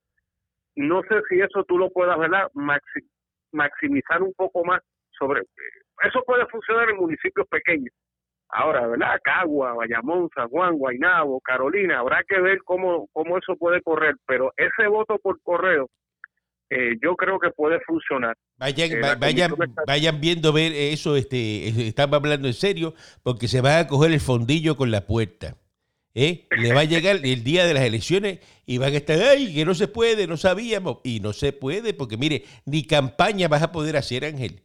No 0.76 1.02
sé 1.04 1.22
si 1.30 1.40
eso 1.42 1.64
tú 1.66 1.78
lo 1.78 1.90
puedas, 1.90 2.18
¿verdad? 2.18 2.50
Maxi- 2.54 3.08
maximizar 3.52 4.22
un 4.22 4.34
poco 4.34 4.64
más 4.64 4.82
sobre... 5.18 5.42
Eso 6.04 6.24
puede 6.26 6.46
funcionar 6.48 6.90
en 6.90 6.98
municipios 6.98 7.48
pequeños. 7.48 7.94
Ahora, 8.54 8.88
¿verdad? 8.88 9.20
Cagua, 9.24 9.74
Bayamón, 9.74 10.30
San 10.36 10.50
Juan, 10.50 10.78
Guaynabo, 10.78 11.40
Carolina, 11.42 12.00
habrá 12.00 12.24
que 12.28 12.40
ver 12.42 12.60
cómo, 12.64 13.08
cómo 13.14 13.38
eso 13.38 13.56
puede 13.56 13.82
correr, 13.82 14.16
pero 14.26 14.52
ese 14.58 14.88
voto 14.88 15.18
por 15.20 15.42
correo 15.42 15.88
eh, 16.72 16.98
yo 17.04 17.16
creo 17.16 17.38
que 17.40 17.50
puede 17.52 17.80
funcionar. 17.82 18.36
Vayan, 18.58 18.92
Eh, 18.92 19.02
vayan, 19.20 19.52
está- 19.52 19.84
vayan 19.86 20.22
viendo 20.22 20.54
ver 20.54 20.72
eso, 20.74 21.16
este, 21.18 21.68
estamos 21.88 22.16
hablando 22.16 22.48
en 22.48 22.54
serio, 22.54 22.94
porque 23.24 23.48
se 23.48 23.60
va 23.62 23.80
a 23.80 23.88
coger 23.88 24.12
el 24.12 24.20
fondillo 24.22 24.76
con 24.78 24.90
la 24.90 25.06
puerta. 25.06 25.58
¿eh? 26.14 26.48
Le 26.58 26.74
va 26.74 26.82
a 26.82 26.84
llegar 26.86 27.20
el 27.24 27.44
día 27.44 27.66
de 27.66 27.74
las 27.74 27.84
elecciones 27.84 28.40
y 28.66 28.78
van 28.78 28.94
a 28.94 28.98
estar, 28.98 29.18
ay, 29.22 29.54
que 29.54 29.64
no 29.66 29.74
se 29.74 29.88
puede, 29.88 30.28
no 30.28 30.36
sabíamos. 30.38 30.98
Y 31.04 31.20
no 31.22 31.32
se 31.34 31.54
puede, 31.54 31.94
porque 31.94 32.18
mire, 32.18 32.44
ni 32.66 32.84
campaña 32.84 33.48
vas 33.48 33.64
a 33.64 33.72
poder 33.72 33.96
hacer, 33.98 34.26
Ángel. 34.26 34.62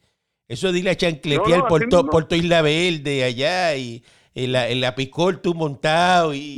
Eso 0.48 0.70
ir 0.70 0.88
a 0.88 0.94
chancletear 0.96 1.48
No, 1.58 1.64
no, 1.64 1.68
por, 1.68 1.88
to- 1.88 2.06
Isla 2.36 2.62
Verde 2.62 3.24
allá 3.24 3.76
y 3.76 4.02
en 4.34 4.52
la, 4.52 4.68
en 4.68 4.80
la 4.80 4.94
picol 4.94 5.40
tú 5.40 5.54
montado 5.54 6.34
y, 6.34 6.56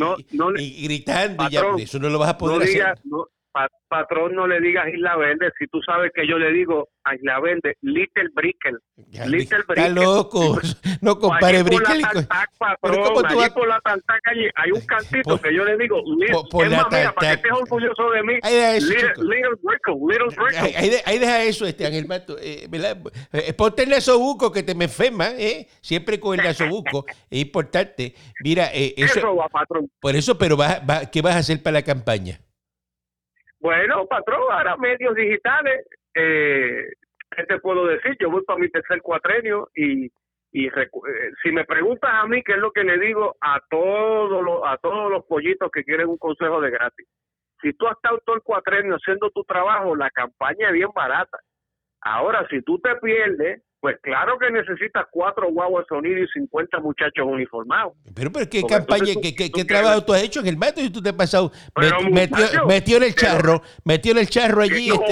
gritando, 0.82 1.46
y 1.48 1.52
ya, 1.52 1.62
eso 1.78 1.98
no 1.98 2.08
lo 2.08 2.18
vas 2.18 2.30
a 2.30 2.38
poder 2.38 2.58
no 2.58 2.64
hacer. 2.64 2.82
pa- 2.82 3.24
patrón, 3.88 4.34
no 4.34 4.46
le 4.46 4.60
digas 4.60 4.86
Isla 4.92 5.16
Verde, 5.16 5.50
si 5.58 5.66
tú 5.68 5.80
sabes 5.82 6.12
que 6.14 6.26
yo 6.26 6.38
le 6.38 6.52
digo 6.52 6.88
a 7.04 7.14
Isla 7.14 7.40
Verde, 7.40 7.76
Little 7.80 8.28
Brickell. 8.34 8.78
Ya, 9.08 9.24
Little 9.26 9.58
Está 9.58 9.72
Brickell. 9.72 9.94
loco. 9.94 10.60
No 11.00 11.18
compare 11.18 11.58
allí 11.58 11.70
por 11.70 11.82
la 11.82 11.88
Brickell 11.90 12.02
con- 12.12 12.26
Tantac, 12.26 12.50
Pero 12.58 12.76
patrón, 12.80 13.02
¿cómo 13.04 13.20
tú 13.22 13.26
allí 13.28 13.36
vas- 13.38 13.50
por 13.50 13.68
la 13.68 13.80
Tantac, 13.80 14.20
allí 14.26 14.46
hay 14.54 14.70
un 14.72 14.80
cantito 14.86 15.30
Por- 15.30 15.40
que 15.40 15.54
yo 15.54 15.64
le 15.64 15.76
digo, 15.78 15.96
Little, 16.18 16.32
por- 16.34 16.48
por 16.50 16.64
es 16.66 16.70
la 16.72 16.76
más, 16.78 16.86
mira, 16.92 17.12
para 17.14 17.28
que 17.28 17.34
estés 17.36 17.52
orgulloso 17.52 18.10
de 18.10 18.22
mí, 18.22 18.34
Ahí 18.42 18.54
deja 18.54 18.74
eso, 18.76 18.86
Little, 18.88 19.08
little 19.24 19.58
Brickell, 19.62 19.94
Little 20.08 20.36
Brickell. 20.44 20.64
Ahí, 20.64 20.74
ahí 20.76 20.90
de- 20.90 21.02
ahí 21.06 21.18
deja 21.18 21.42
eso, 21.44 21.66
este 21.66 21.86
Ángel 21.86 22.06
Mato. 22.06 22.36
Eh. 22.40 22.68
Eh, 23.32 23.52
ponte 23.54 23.82
el 23.84 23.88
nasobuco 23.90 24.52
que 24.52 24.62
te 24.62 24.74
me 24.74 24.84
enferma, 24.84 25.30
¿eh? 25.38 25.66
Siempre 25.80 26.20
con 26.20 26.38
el 26.38 26.44
nasobuco. 26.44 27.06
Es 27.30 27.40
importante. 27.40 28.14
Mira, 28.44 28.68
eh, 28.72 28.94
Eso 28.96 29.18
eso, 29.18 29.36
va, 29.36 29.48
patrón. 29.48 29.90
por 30.00 30.14
eso, 30.14 30.36
pero 30.36 30.56
vas, 30.56 30.84
vas- 30.86 31.08
¿qué 31.10 31.22
vas 31.22 31.34
a 31.34 31.38
hacer 31.38 31.62
para 31.62 31.74
la 31.74 31.82
campaña? 31.82 32.38
Bueno, 33.60 34.06
patrón, 34.06 34.42
ahora 34.50 34.76
medios 34.76 35.14
digitales, 35.14 35.86
eh, 36.14 36.86
¿qué 37.30 37.44
te 37.44 37.58
puedo 37.58 37.86
decir? 37.86 38.16
Yo 38.20 38.30
voy 38.30 38.44
para 38.44 38.60
mi 38.60 38.70
tercer 38.70 39.02
cuatrenio 39.02 39.68
y, 39.74 40.06
y 40.52 40.66
eh, 40.66 40.90
si 41.42 41.50
me 41.50 41.64
preguntas 41.64 42.10
a 42.12 42.26
mí 42.26 42.42
qué 42.44 42.52
es 42.52 42.58
lo 42.58 42.70
que 42.70 42.84
le 42.84 42.98
digo 42.98 43.36
a 43.40 43.60
todos 43.68 44.42
los, 44.42 44.60
a 44.64 44.76
todos 44.78 45.10
los 45.10 45.24
pollitos 45.26 45.70
que 45.72 45.84
quieren 45.84 46.08
un 46.08 46.18
consejo 46.18 46.60
de 46.60 46.70
gratis. 46.70 47.06
Si 47.60 47.72
tú 47.72 47.88
has 47.88 47.96
estado 47.96 48.20
todo 48.24 48.36
el 48.36 48.42
cuatrenio 48.42 48.94
haciendo 48.94 49.30
tu 49.30 49.42
trabajo, 49.42 49.96
la 49.96 50.10
campaña 50.10 50.68
es 50.68 50.74
bien 50.74 50.90
barata. 50.94 51.38
Ahora, 52.00 52.46
si 52.48 52.62
tú 52.62 52.78
te 52.78 52.94
pierdes, 52.96 53.62
pues 53.80 53.96
claro 54.02 54.38
que 54.38 54.50
necesitas 54.50 55.06
cuatro 55.10 55.48
guaguas 55.52 55.84
sonido 55.88 56.18
y 56.18 56.26
50 56.28 56.80
muchachos 56.80 57.24
uniformados. 57.24 57.92
Pero, 58.14 58.32
pero 58.32 58.48
¿qué 58.50 58.60
Porque 58.62 58.74
campaña, 58.74 59.14
tú- 59.14 59.20
qué, 59.22 59.34
qué- 59.34 59.50
tú 59.50 59.58
qué 59.58 59.66
quieres- 59.66 59.66
trabajo 59.66 60.04
tú 60.04 60.14
has 60.14 60.22
hecho 60.22 60.40
en 60.40 60.46
el 60.48 60.56
mato 60.56 60.80
y 60.80 60.90
tú 60.90 61.00
te 61.00 61.10
has 61.10 61.14
pasado? 61.14 61.52
Met- 61.76 62.10
metió, 62.10 62.36
muchacho, 62.36 62.66
metió 62.66 62.96
en 62.96 63.02
el 63.04 63.14
pero- 63.14 63.26
charro, 63.28 63.62
metió 63.84 64.12
en 64.12 64.18
el 64.18 64.28
charro 64.28 64.62
allí, 64.62 64.88
No, 64.88 64.94
este, 64.94 65.06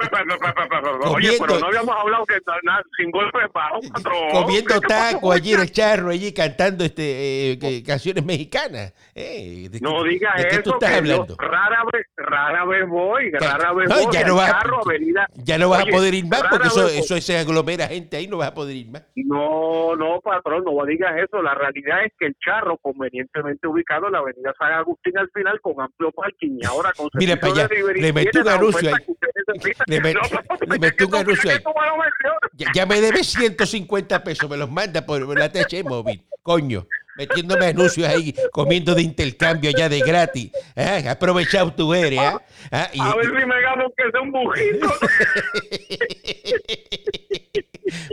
pe- 0.00 0.08
pe- 0.08 0.38
pe- 0.38 0.79
Oye, 1.14 1.36
comiendo- 1.38 1.46
pero 1.46 1.58
no 1.60 1.66
habíamos 1.66 1.96
hablado 1.96 2.26
que 2.26 2.34
na- 2.46 2.72
na- 2.74 2.82
sin 2.96 3.10
golpe 3.10 3.38
bajo, 3.52 3.80
patrón. 3.92 4.14
comiendo 4.32 4.74
¿Qué 4.74 4.80
te 4.80 4.88
pasó, 4.88 5.12
taco 5.14 5.32
allí 5.32 5.52
en 5.54 5.60
el 5.60 5.72
charro, 5.72 6.10
allí 6.10 6.32
cantando 6.32 6.84
este 6.84 7.52
eh, 7.52 7.58
que- 7.58 7.82
canciones 7.82 8.24
mexicanas. 8.24 8.92
Eh, 9.14 9.68
¿de 9.70 9.80
No 9.80 10.02
digas 10.04 10.34
¿De 10.36 10.44
tú 10.44 10.70
eso, 10.70 10.72
estás 10.74 10.90
que 11.00 11.06
yo 11.08 11.14
hablando? 11.14 11.36
rara 11.38 11.82
vez, 11.92 12.06
rara 12.16 12.64
vez 12.64 12.88
voy, 12.88 13.30
rara 13.32 13.72
vez 13.72 13.88
No, 13.88 13.94
voy 14.04 14.12
ya 14.12 14.24
no 14.26 14.36
vas 14.36 14.52
carro, 14.52 14.80
avenida. 14.86 15.26
Ya 15.36 15.58
no 15.58 15.68
vas 15.68 15.82
Oye, 15.82 15.90
a 15.90 15.94
poder 15.96 16.14
ir 16.14 16.26
más 16.26 16.42
porque 16.50 16.68
eso, 16.68 16.88
eso 16.88 17.20
se 17.20 17.38
aglomera 17.38 17.86
gente 17.88 18.16
ahí, 18.16 18.26
no 18.26 18.38
vas 18.38 18.48
a 18.48 18.54
poder 18.54 18.76
ir 18.76 18.88
más. 18.88 19.02
No, 19.16 19.94
no, 19.96 20.20
patrón, 20.20 20.64
no 20.64 20.84
digas 20.86 21.12
eso. 21.18 21.42
La 21.42 21.54
realidad 21.54 22.04
es 22.04 22.12
que 22.18 22.26
el 22.26 22.34
charro, 22.44 22.76
convenientemente 22.78 23.66
ubicado 23.66 24.06
en 24.06 24.12
la 24.12 24.18
avenida 24.18 24.54
San 24.58 24.72
Agustín 24.72 25.16
al 25.18 25.28
final, 25.30 25.60
con 25.60 25.80
amplio 25.80 26.10
parking 26.12 26.58
y 26.60 26.64
ahora 26.66 26.92
con 26.96 27.08
Mira 27.14 27.36
para 27.36 27.52
allá, 27.52 27.68
le 27.94 28.12
metí 28.12 28.38
un 28.38 28.48
anuncio 28.48 28.88
ahí. 28.94 29.04
Le 29.86 30.00
met- 30.00 30.14
No, 30.60 30.66
le 30.66 30.78
metí 30.78 30.99
que 31.00 31.06
tú 31.06 31.16
anuncio 31.16 31.50
ahí. 31.50 31.58
Ya, 32.54 32.66
ya 32.74 32.86
me 32.86 33.00
debes 33.00 33.28
150 33.28 34.24
pesos, 34.24 34.48
me 34.50 34.56
los 34.56 34.70
manda 34.70 35.04
por 35.04 35.38
la 35.38 35.50
TH 35.50 35.84
móvil, 35.84 36.22
coño. 36.42 36.86
Metiéndome 37.16 37.66
anuncios 37.66 38.08
ahí, 38.08 38.34
comiendo 38.52 38.94
de 38.94 39.02
intercambio 39.02 39.68
allá 39.70 39.88
de 39.90 40.00
gratis. 40.00 40.50
Ah, 40.76 41.02
Aprovechado 41.10 41.72
tú 41.74 41.92
eres, 41.92 42.18
¿ah? 42.18 42.40
Ah, 42.70 42.88
y- 42.94 43.00
A 43.00 43.14
ver 43.16 43.26
si 43.26 43.46
me 43.46 43.60
gano 43.60 43.92
que 43.96 44.04
sea 44.10 44.20
un 44.22 44.32
bujito. 44.32 44.88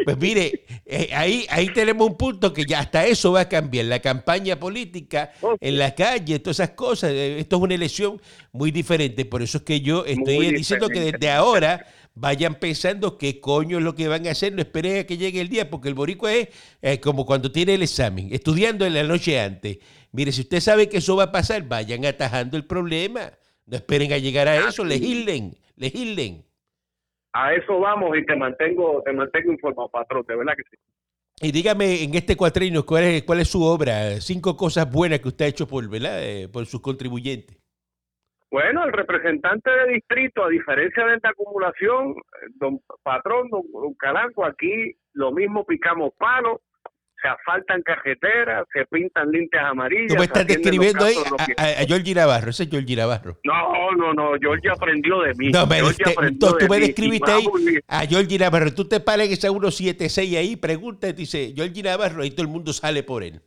Pues 0.03 0.17
mire, 0.17 0.65
eh, 0.87 1.09
ahí, 1.13 1.45
ahí 1.49 1.71
tenemos 1.71 2.07
un 2.07 2.17
punto 2.17 2.51
que 2.51 2.65
ya 2.65 2.79
hasta 2.79 3.05
eso 3.05 3.33
va 3.33 3.41
a 3.41 3.49
cambiar. 3.49 3.85
La 3.85 3.99
campaña 3.99 4.59
política 4.59 5.31
en 5.59 5.77
la 5.77 5.93
calle, 5.93 6.39
todas 6.39 6.59
esas 6.59 6.71
cosas. 6.71 7.11
eh, 7.11 7.39
Esto 7.39 7.57
es 7.57 7.61
una 7.61 7.75
elección 7.75 8.19
muy 8.51 8.71
diferente. 8.71 9.25
Por 9.25 9.43
eso 9.43 9.59
es 9.59 9.63
que 9.63 9.81
yo 9.81 10.03
estoy 10.05 10.37
Muy 10.37 10.51
diciendo 10.55 10.89
que 10.89 10.99
desde 10.99 11.29
ahora 11.29 11.85
vayan 12.19 12.55
pensando 12.55 13.17
qué 13.17 13.39
coño 13.39 13.77
es 13.77 13.83
lo 13.83 13.95
que 13.95 14.07
van 14.07 14.27
a 14.27 14.31
hacer. 14.31 14.53
No 14.53 14.61
esperen 14.61 14.99
a 14.99 15.03
que 15.05 15.17
llegue 15.17 15.39
el 15.39 15.49
día, 15.49 15.69
porque 15.69 15.89
el 15.89 15.93
boricua 15.93 16.33
es 16.33 16.49
eh, 16.81 16.99
como 16.99 17.25
cuando 17.25 17.51
tiene 17.51 17.75
el 17.75 17.83
examen, 17.83 18.29
estudiando 18.31 18.85
en 18.85 18.93
la 18.93 19.03
noche 19.03 19.39
antes. 19.39 19.79
Mire, 20.11 20.31
si 20.31 20.41
usted 20.41 20.59
sabe 20.59 20.89
que 20.89 20.97
eso 20.97 21.15
va 21.15 21.25
a 21.25 21.31
pasar, 21.31 21.67
vayan 21.67 22.05
atajando 22.05 22.57
el 22.57 22.65
problema. 22.65 23.31
No 23.65 23.75
esperen 23.77 24.13
a 24.13 24.17
llegar 24.17 24.47
a 24.47 24.67
eso, 24.67 24.83
legislen, 24.83 25.55
legislen. 25.75 26.45
A 27.33 27.53
eso 27.53 27.79
vamos 27.79 28.17
y 28.17 28.25
te 28.25 28.35
mantengo, 28.35 29.03
te 29.05 29.13
mantengo 29.13 29.51
informado, 29.51 29.89
patrón, 29.89 30.25
de 30.27 30.35
verdad 30.35 30.53
que 30.55 30.63
sí. 30.71 30.77
Y 31.39 31.51
dígame 31.51 32.01
en 32.03 32.15
este 32.15 32.35
cuatrino, 32.35 32.83
¿cuál 32.83 33.03
es, 33.03 33.23
cuál 33.23 33.41
es 33.41 33.49
su 33.49 33.61
obra? 33.61 34.19
Cinco 34.21 34.57
cosas 34.57 34.91
buenas 34.91 35.19
que 35.19 35.27
usted 35.27 35.45
ha 35.45 35.49
hecho 35.49 35.67
por, 35.67 35.87
¿verdad? 35.87 36.23
Eh, 36.23 36.47
por 36.47 36.65
sus 36.65 36.81
contribuyentes. 36.81 37.57
Bueno, 38.49 38.85
el 38.85 38.93
representante 38.93 39.69
de 39.69 39.93
distrito, 39.93 40.43
a 40.45 40.49
diferencia 40.49 41.05
de 41.05 41.15
esta 41.15 41.29
acumulación, 41.29 42.11
eh, 42.11 42.47
don 42.55 42.79
patrón, 43.03 43.49
don, 43.49 43.61
don 43.71 43.93
Calanco, 43.95 44.45
aquí 44.45 44.95
lo 45.13 45.31
mismo 45.33 45.65
picamos 45.65 46.13
palos, 46.17 46.61
se 47.21 47.27
asfaltan 47.27 47.81
carreteras, 47.81 48.63
se 48.71 48.85
pintan 48.85 49.31
lintas 49.31 49.61
amarillas. 49.63 50.13
Tú 50.13 50.19
me 50.19 50.25
estás 50.25 50.45
describiendo 50.47 51.03
ahí 51.03 51.15
a, 51.57 51.61
a, 51.63 51.65
a 51.81 51.85
Georgie 51.85 52.13
Navarro, 52.13 52.51
ese 52.51 52.63
es 52.63 52.69
Georgie 52.69 52.95
Navarro. 52.95 53.37
No, 53.43 53.91
no, 53.97 54.13
no, 54.13 54.31
George 54.39 54.69
aprendió 54.69 55.21
de 55.21 55.33
mí. 55.33 55.49
No, 55.49 55.65
me 55.65 55.81
diste- 55.81 56.11
aprendió 56.11 56.55
tú, 56.55 56.67
me 56.69 56.79
describiste 56.79 57.31
ahí 57.31 57.45
a 57.87 58.05
Georgie 58.05 58.37
Navarro. 58.37 58.73
Tú 58.73 58.87
te 58.87 58.99
paras 58.99 59.25
en 59.27 59.33
esa 59.33 59.49
176 59.49 60.37
ahí, 60.37 60.55
pregunta 60.55 61.09
y 61.09 61.13
dice 61.13 61.53
Georgie 61.55 61.83
Navarro, 61.83 62.23
y 62.23 62.29
todo 62.31 62.43
el 62.43 62.49
mundo 62.51 62.71
sale 62.71 63.01
por 63.03 63.23
él. 63.23 63.41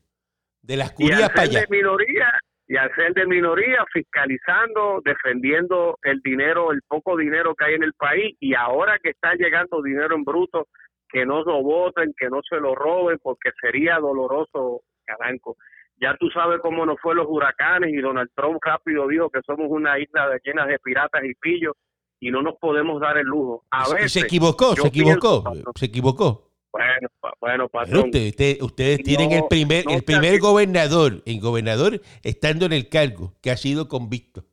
De 0.63 0.77
las 0.77 0.91
curías 0.93 1.31
para 1.31 1.43
allá. 1.43 1.61
de 1.61 1.67
minoría, 1.71 2.27
y 2.70 2.76
al 2.76 2.94
ser 2.94 3.12
de 3.14 3.26
minoría, 3.26 3.85
fiscalizando, 3.92 5.00
defendiendo 5.04 5.98
el 6.02 6.20
dinero, 6.20 6.70
el 6.70 6.83
poco 6.87 7.16
dinero 7.16 7.54
que 7.56 7.64
hay 7.64 7.74
en 7.74 7.83
el 7.83 7.94
país, 7.94 8.37
y 8.38 8.54
ahora 8.54 8.98
que 9.02 9.11
está 9.11 9.35
llegando 9.35 9.83
dinero 9.83 10.14
en 10.14 10.22
bruto, 10.22 10.68
que 11.09 11.26
no 11.26 11.42
lo 11.42 11.62
voten, 11.64 12.14
que 12.16 12.28
no 12.28 12.40
se 12.48 12.61
lo 12.61 12.76
roben, 12.76 13.18
porque 13.20 13.50
sería 13.61 13.98
doloroso, 13.98 14.83
Calanco. 15.04 15.56
Ya 16.00 16.16
tú 16.18 16.30
sabes 16.30 16.61
cómo 16.62 16.87
nos 16.87 17.00
fue 17.00 17.16
los 17.16 17.26
huracanes 17.28 17.92
y 17.92 17.96
Donald 18.00 18.30
Trump 18.37 18.59
rápido 18.64 19.09
dijo 19.09 19.28
que 19.30 19.40
somos 19.44 19.66
una 19.68 19.98
isla 19.98 20.28
de- 20.28 20.40
llena 20.44 20.64
de 20.64 20.78
piratas 20.78 21.24
y 21.24 21.35
pillos 21.35 21.74
y 22.20 22.30
no 22.30 22.40
nos 22.40 22.54
podemos 22.61 23.00
dar 23.00 23.18
el 23.18 23.26
lujo. 23.26 23.64
A 23.72 23.80
veces, 23.92 24.12
se 24.12 24.20
equivocó, 24.20 24.76
se 24.76 24.87
equivocó, 24.87 25.42
pienso, 25.42 25.72
se 25.74 25.87
equivocó. 25.87 26.50
Bueno, 26.72 27.09
bueno, 27.40 27.68
patrón, 27.68 28.04
usted- 28.06 28.28
usted- 28.28 28.62
ustedes 28.62 28.98
No, 29.00 29.04
tienen 29.04 29.33
el 29.33 29.42
primer, 29.48 29.85
no 29.87 29.92
el 29.92 29.98
te 29.98 30.02
primer 30.04 30.30
hagas- 30.30 30.40
gobernador, 30.40 31.22
en 31.26 31.40
gobernador, 31.40 32.00
estando 32.22 32.66
en 32.66 32.72
el 32.72 32.88
cargo, 32.88 33.35
que 33.42 33.50
ha 33.50 33.56
sido 33.56 33.88
convicto. 33.88 34.44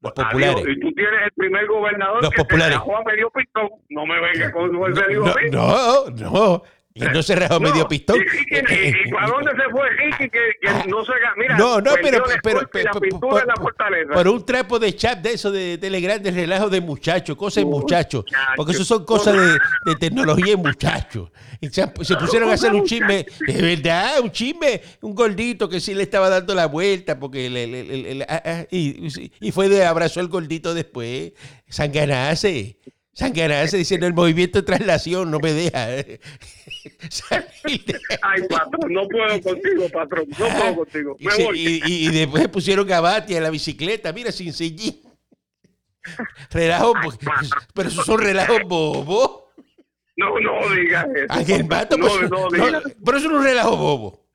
Los 0.00 0.12
populares. 0.12 0.56
Adiós. 0.64 0.76
Y 0.76 0.80
tú 0.80 0.92
tienes 0.92 1.20
el 1.24 1.32
primer 1.32 1.66
gobernador 1.66 2.22
Los 2.22 2.30
que 2.30 2.36
populares. 2.42 2.74
rajó 2.76 2.96
a 2.96 3.04
medio 3.04 3.30
pistón. 3.30 3.68
No 3.88 4.06
me 4.06 4.20
venga 4.20 4.52
con 4.52 4.70
su 4.70 4.76
No, 5.50 6.04
no, 6.10 6.10
no. 6.10 6.62
Y 6.98 7.04
no 7.12 7.22
se 7.22 7.36
rajó 7.36 7.60
medio 7.60 7.86
pistón. 7.86 8.16
¿Y, 8.18 8.54
y, 8.54 8.58
y, 9.06 9.10
para 9.12 9.26
dónde 9.28 9.50
se 9.50 9.70
fue 9.70 9.90
Ricky 9.90 10.30
que, 10.30 10.40
que 10.62 10.88
no 10.88 11.04
se 11.04 11.12
ga- 11.12 11.34
Mira, 11.36 11.58
No, 11.58 11.80
no, 11.80 11.92
pero, 12.02 12.24
la 12.26 12.40
pero, 12.42 12.60
pintura 13.00 13.20
por, 13.20 13.40
en 13.42 13.46
la 13.48 13.54
fortaleza. 13.56 14.12
por 14.14 14.28
un 14.28 14.46
trapo 14.46 14.78
de 14.78 14.96
chat 14.96 15.18
de 15.20 15.32
eso 15.34 15.50
de 15.50 15.76
Telegram 15.76 16.22
de 16.22 16.30
relajo 16.30 16.70
de 16.70 16.80
muchachos, 16.80 17.36
cosas 17.36 17.64
de 17.64 17.70
muchachos, 17.70 18.24
porque 18.56 18.72
eso 18.72 18.84
son 18.84 19.04
cosas 19.04 19.34
de, 19.36 19.58
de 19.90 19.96
tecnología 20.00 20.46
de 20.46 20.56
muchachos. 20.56 21.30
Y 21.60 21.68
se, 21.68 21.82
se 22.02 22.16
pusieron 22.16 22.48
a 22.50 22.54
hacer 22.54 22.72
un 22.72 22.84
chisme, 22.84 23.26
de 23.46 23.62
verdad, 23.62 24.20
un 24.22 24.30
chisme, 24.30 24.80
un 25.02 25.14
gordito 25.14 25.68
que 25.68 25.80
sí 25.80 25.94
le 25.94 26.02
estaba 26.02 26.28
dando 26.30 26.54
la 26.54 26.66
vuelta 26.66 27.18
porque 27.18 27.50
le, 27.50 27.66
le- 27.66 27.84
le- 27.84 28.14
le- 28.14 28.26
ah, 28.28 28.42
ah, 28.44 28.64
y, 28.70 29.06
y 29.40 29.52
fue 29.52 29.68
de 29.68 29.84
abrazó 29.84 30.20
al 30.20 30.28
gordito 30.28 30.72
después, 30.72 31.32
sanganase. 31.68 32.78
Sanganase 33.16 33.78
diciendo 33.78 34.06
el 34.06 34.12
movimiento 34.12 34.58
de 34.60 34.66
traslación 34.66 35.30
no 35.30 35.38
me 35.40 35.54
deja 35.54 35.86
salir 37.08 37.84
de- 37.86 37.98
Ay, 38.20 38.42
patrón, 38.46 38.92
no 38.92 39.08
puedo 39.08 39.40
contigo, 39.40 39.88
patrón. 39.90 40.26
No 40.38 40.44
Ah, 40.46 40.56
puedo 40.60 40.76
contigo. 40.76 41.16
y, 41.18 41.24
Me 41.24 41.32
se- 41.32 41.44
voy. 41.44 41.58
y- 41.58 41.80
y- 41.86 42.08
y 42.08 42.10
después 42.10 42.46
pusieron 42.48 42.92
a 42.92 43.00
Bati 43.00 43.34
en 43.34 43.42
la 43.44 43.48
bicicleta, 43.50 44.12
mira, 44.12 44.30
sin 44.32 44.52
sillín. 44.52 45.00
Relajo, 46.50 46.92
pero 47.74 47.88
esos 47.88 48.04
son 48.04 48.20
relajos 48.20 48.60
bobos. 48.66 49.44
No, 50.18 50.38
no 50.38 50.74
digas 50.74 51.06
eso. 51.14 51.26
Aquel 51.30 51.62
vato, 51.64 51.96
no, 51.96 52.08
pues, 52.08 52.30
no, 52.30 52.48
no, 52.50 52.66
digas. 52.66 52.82
pero 53.02 53.16
eso 53.18 53.28
no 53.28 53.34
es 53.36 53.40
un 53.40 53.44
relajo 53.44 53.76
bobo. 53.78 54.25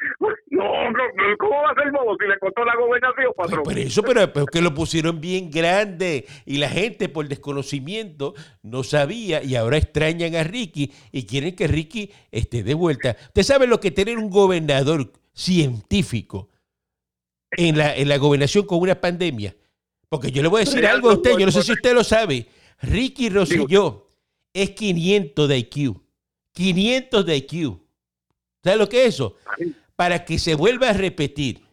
No, 0.48 0.90
no, 0.90 0.98
¿cómo 1.38 1.62
va 1.62 1.70
a 1.70 1.74
ser 1.74 1.92
bobo 1.92 2.16
si 2.18 2.26
le 2.26 2.38
costó 2.38 2.64
la 2.64 2.76
gobernación, 2.76 3.32
patrón? 3.36 3.62
Por 3.64 3.78
eso, 3.78 4.02
pero, 4.02 4.32
pero 4.32 4.46
que 4.46 4.62
lo 4.62 4.72
pusieron 4.72 5.20
bien 5.20 5.50
grande 5.50 6.26
y 6.46 6.58
la 6.58 6.68
gente 6.68 7.08
por 7.08 7.28
desconocimiento 7.28 8.34
no 8.62 8.82
sabía 8.82 9.42
y 9.42 9.54
ahora 9.54 9.76
extrañan 9.76 10.34
a 10.34 10.44
Ricky 10.44 10.92
y 11.12 11.26
quieren 11.26 11.54
que 11.54 11.66
Ricky 11.66 12.10
esté 12.30 12.62
de 12.62 12.74
vuelta. 12.74 13.16
Usted 13.26 13.42
sabe 13.42 13.66
lo 13.66 13.80
que 13.80 13.90
tener 13.90 14.16
un 14.16 14.30
gobernador 14.30 15.12
científico 15.34 16.48
en 17.50 17.76
la, 17.76 17.94
en 17.94 18.08
la 18.08 18.16
gobernación 18.16 18.64
con 18.64 18.80
una 18.80 19.00
pandemia. 19.00 19.54
Porque 20.08 20.30
yo 20.30 20.42
le 20.42 20.48
voy 20.48 20.62
a 20.62 20.64
decir 20.64 20.86
algo 20.86 21.10
a 21.10 21.14
usted, 21.14 21.36
yo 21.36 21.46
no 21.46 21.52
sé 21.52 21.62
si 21.62 21.72
usted 21.72 21.92
lo 21.92 22.04
sabe. 22.04 22.46
Ricky 22.80 23.28
Rosselló 23.28 24.10
es 24.52 24.70
500 24.70 25.48
de 25.48 25.58
IQ. 25.58 26.00
500 26.52 27.26
de 27.26 27.36
IQ. 27.36 27.80
¿Sabe 28.62 28.76
lo 28.78 28.88
que 28.88 29.02
es 29.02 29.14
eso? 29.14 29.36
Para 29.96 30.24
que 30.24 30.38
se 30.38 30.54
vuelva 30.54 30.90
a 30.90 30.92
repetir 30.92 31.64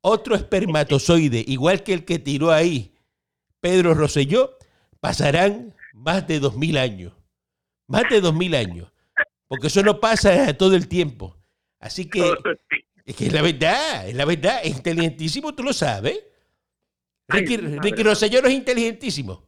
otro 0.00 0.34
espermatozoide, 0.34 1.44
igual 1.46 1.82
que 1.82 1.94
el 1.94 2.04
que 2.04 2.18
tiró 2.18 2.52
ahí 2.52 2.94
Pedro 3.60 3.94
Rosselló, 3.94 4.56
pasarán 5.00 5.74
más 5.92 6.26
de 6.26 6.40
2000 6.40 6.78
años. 6.78 7.12
Más 7.88 8.04
de 8.10 8.20
2000 8.20 8.54
años. 8.54 8.92
Porque 9.48 9.68
eso 9.68 9.82
no 9.82 10.00
pasa 10.00 10.52
todo 10.54 10.74
el 10.74 10.88
tiempo. 10.88 11.36
Así 11.78 12.08
que 12.08 12.34
es 13.04 13.14
que 13.14 13.26
es 13.26 13.32
la 13.32 13.42
verdad, 13.42 14.08
es 14.08 14.14
la 14.14 14.24
verdad. 14.24 14.60
Es 14.62 14.76
inteligentísimo, 14.76 15.54
tú 15.54 15.62
lo 15.62 15.72
sabes. 15.72 16.24
Ricky, 17.28 17.56
Ricky 17.56 18.02
Rosselló 18.02 18.42
no 18.42 18.48
es 18.48 18.54
inteligentísimo. 18.54 19.46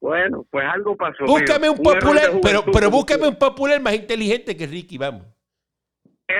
Bueno, 0.00 0.46
pues 0.50 0.64
algo 0.66 0.96
pasó. 0.96 1.24
Búscame 1.26 1.68
un 1.68 1.76
popular, 1.76 2.40
pero, 2.42 2.64
pero 2.72 2.90
búscame 2.90 3.28
un 3.28 3.36
popular 3.36 3.80
más 3.80 3.94
inteligente 3.94 4.56
que 4.56 4.66
Ricky, 4.66 4.96
vamos. 4.96 5.26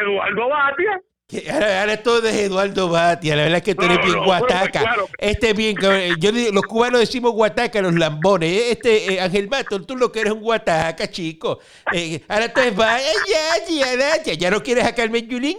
Eduardo 0.03 0.49
Batia. 0.49 1.01
Ahora, 1.53 1.81
ahora 1.81 2.03
todo 2.03 2.27
es 2.27 2.35
Eduardo 2.35 2.89
Batia, 2.89 3.37
la 3.37 3.43
verdad 3.43 3.59
es 3.59 3.63
que 3.63 3.75
tú 3.77 3.87
No, 3.87 3.93
eres 3.93 4.05
bien 4.05 4.19
no, 4.19 4.25
guataca. 4.25 4.81
claro. 4.81 5.09
Este 5.17 5.51
es 5.51 5.57
bien, 5.57 5.77
yo 6.19 6.33
digo, 6.33 6.51
los 6.53 6.65
cubanos 6.65 6.99
decimos 7.01 7.33
guataca, 7.33 7.81
los 7.81 7.95
lambones. 7.95 8.73
Este, 8.73 9.15
eh, 9.15 9.21
Ángel 9.21 9.49
Mato, 9.49 9.81
tú 9.83 9.97
lo 9.97 10.11
que 10.11 10.23
eres 10.23 10.33
un 10.33 10.41
guataca, 10.41 11.09
chico. 11.09 11.61
Eh, 11.93 12.21
ahora 12.29 12.53
tú 12.53 12.61
es 12.61 12.75
ya, 12.77 14.25
ya, 14.25 14.33
ya, 14.35 14.51
no 14.51 14.61
quieres 14.61 14.85
a 14.85 14.95
Carmen 14.95 15.29
Yulín. 15.29 15.57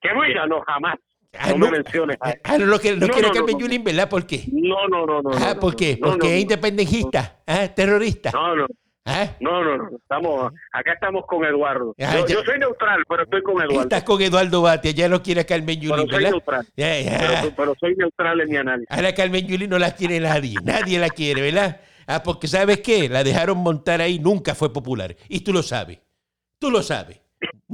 Que 0.00 0.10
mira, 0.14 0.46
no, 0.46 0.60
jamás. 0.60 0.98
Ah, 1.36 1.50
no, 1.50 1.58
no. 1.58 1.66
me 1.66 1.78
menciones. 1.78 2.16
Ah, 2.20 2.56
no, 2.58 2.66
lo 2.66 2.78
que, 2.78 2.92
no, 2.92 3.06
No, 3.06 3.12
quiere 3.12 3.30
Carmen. 3.32 3.58
Yulín, 3.58 3.82
¿verdad? 3.82 4.08
¿Por 4.08 4.24
qué? 4.24 4.44
No, 4.52 4.86
no, 4.86 5.04
no, 5.04 5.22
no. 5.22 5.30
Ah, 5.34 5.56
¿por 5.58 5.74
qué? 5.74 5.98
Porque 6.00 6.36
es 6.36 6.42
independentista, 6.42 7.42
ah, 7.46 7.66
terrorista. 7.74 8.30
No, 8.30 8.54
no, 8.54 8.66
Ah, 9.06 9.28
no, 9.38 9.62
no, 9.62 9.76
no. 9.76 9.96
Estamos, 9.96 10.52
acá 10.72 10.94
estamos 10.94 11.26
con 11.26 11.44
Eduardo. 11.44 11.94
Yo, 11.98 12.42
soy 12.42 12.58
neutral, 12.58 13.04
pero 13.06 13.24
estoy 13.24 13.42
con 13.42 13.56
Eduardo. 13.62 13.82
Estás 13.82 14.02
con 14.02 14.22
Eduardo 14.22 14.62
Batia, 14.62 14.92
ya 14.92 15.08
no 15.10 15.22
quiere 15.22 15.42
a 15.42 15.44
Carmen 15.44 15.78
Pero 15.78 15.96
Yulín, 15.96 16.06
soy 16.10 16.16
¿verdad? 16.16 16.30
neutral. 16.30 16.66
Pero, 16.74 17.54
pero 17.54 17.74
soy 17.78 17.94
neutral 17.96 18.40
en 18.40 18.48
mi 18.48 18.56
análisis. 18.56 18.90
Ahora 18.90 19.14
Carmen 19.14 19.46
Yulín 19.46 19.68
no 19.68 19.78
la 19.78 19.94
quiere 19.94 20.20
nadie, 20.20 20.56
nadie 20.62 20.98
la 20.98 21.10
quiere, 21.10 21.42
¿verdad? 21.42 21.80
Ah, 22.06 22.22
porque 22.22 22.48
¿sabes 22.48 22.80
qué? 22.80 23.08
La 23.10 23.22
dejaron 23.24 23.58
montar 23.58 24.00
ahí, 24.00 24.18
nunca 24.18 24.54
fue 24.54 24.72
popular. 24.72 25.14
Y 25.28 25.40
tú 25.40 25.52
lo 25.52 25.62
sabes, 25.62 25.98
tú 26.58 26.70
lo 26.70 26.82
sabes, 26.82 27.20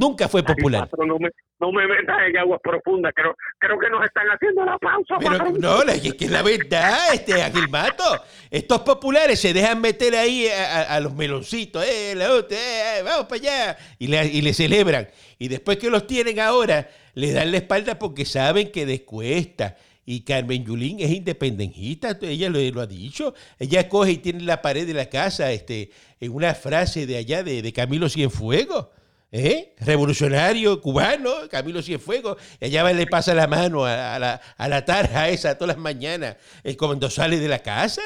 nunca 0.01 0.29
fue 0.29 0.43
popular. 0.43 0.89
No, 1.07 1.19
me, 1.19 1.29
no 1.61 1.71
me 1.73 1.87
metas 1.87 2.17
en 2.29 2.37
aguas 2.39 2.61
profundas. 2.63 3.13
Creo, 3.15 3.37
creo 3.59 3.79
que 3.79 3.91
nos 3.91 4.05
están 4.05 4.27
haciendo 4.29 4.65
la 4.65 4.79
pausa. 4.79 5.17
Pero 5.19 5.39
patrón. 5.39 5.59
no, 5.61 5.85
la- 5.85 5.95
es 5.95 6.15
que 6.15 6.25
es 6.25 6.31
la 6.31 6.43
verdad, 6.43 6.99
este 7.15 7.41
Ángel 7.43 7.69
Mato. 7.69 8.05
Estos 8.51 8.81
populares 8.81 9.39
se 9.41 9.53
dejan 9.53 9.81
meter 9.81 10.17
ahí 10.17 10.49
a, 10.49 10.81
a- 10.81 10.97
a 10.97 11.01
los 11.01 11.15
meloncitos, 11.15 11.85
eh, 11.87 12.15
la 12.17 12.33
otra, 12.33 12.57
eh, 12.59 13.03
vamos 13.03 13.27
para 13.27 13.41
allá, 13.41 13.79
y 13.99 14.07
le, 14.09 14.27
y 14.27 14.41
le 14.43 14.53
celebran. 14.55 15.09
Y 15.39 15.49
después 15.49 15.79
que 15.79 15.91
los 15.91 16.07
tienen 16.07 16.41
ahora, 16.41 16.89
le 17.15 17.33
dan 17.33 17.51
la 17.51 17.59
espalda 17.59 17.99
porque 17.99 18.25
saben 18.25 18.73
que 18.73 18.87
descuesta. 18.87 19.77
Y 20.07 20.23
Carmen 20.25 20.65
Yulín 20.65 20.99
es 20.99 21.11
independentista, 21.11 22.19
ella 22.23 22.49
lo, 22.49 22.59
lo 22.59 22.81
ha 22.81 22.87
dicho. 22.87 23.33
Ella 23.61 23.89
coge 23.89 24.13
y 24.13 24.17
tiene 24.19 24.41
la 24.43 24.61
pared 24.61 24.85
de 24.87 24.95
la 24.95 25.09
casa 25.09 25.53
este, 25.53 25.91
en 26.19 26.33
una 26.33 26.55
frase 26.55 27.07
de 27.07 27.17
allá 27.19 27.43
de, 27.45 27.63
de 27.63 27.73
Camilo 27.73 28.09
Cienfuegos. 28.09 28.87
¿Eh? 29.33 29.75
Revolucionario 29.79 30.81
cubano, 30.81 31.49
Camilo 31.49 31.83
Cienfuegos. 31.83 32.37
Y 32.61 32.65
allá 32.67 32.93
le 32.93 33.07
pasa 33.07 33.35
la 33.35 33.47
mano 33.47 33.85
a, 33.85 34.17
a 34.17 34.19
la, 34.19 34.41
a 34.57 34.69
la 34.69 34.85
tarja 34.85 35.29
esa 35.29 35.57
todas 35.57 35.77
las 35.77 35.83
mañanas, 35.83 36.37
eh, 36.65 36.77
cuando 36.77 37.09
sale 37.11 37.39
de 37.39 37.49
la 37.49 37.61
casa. 37.61 38.03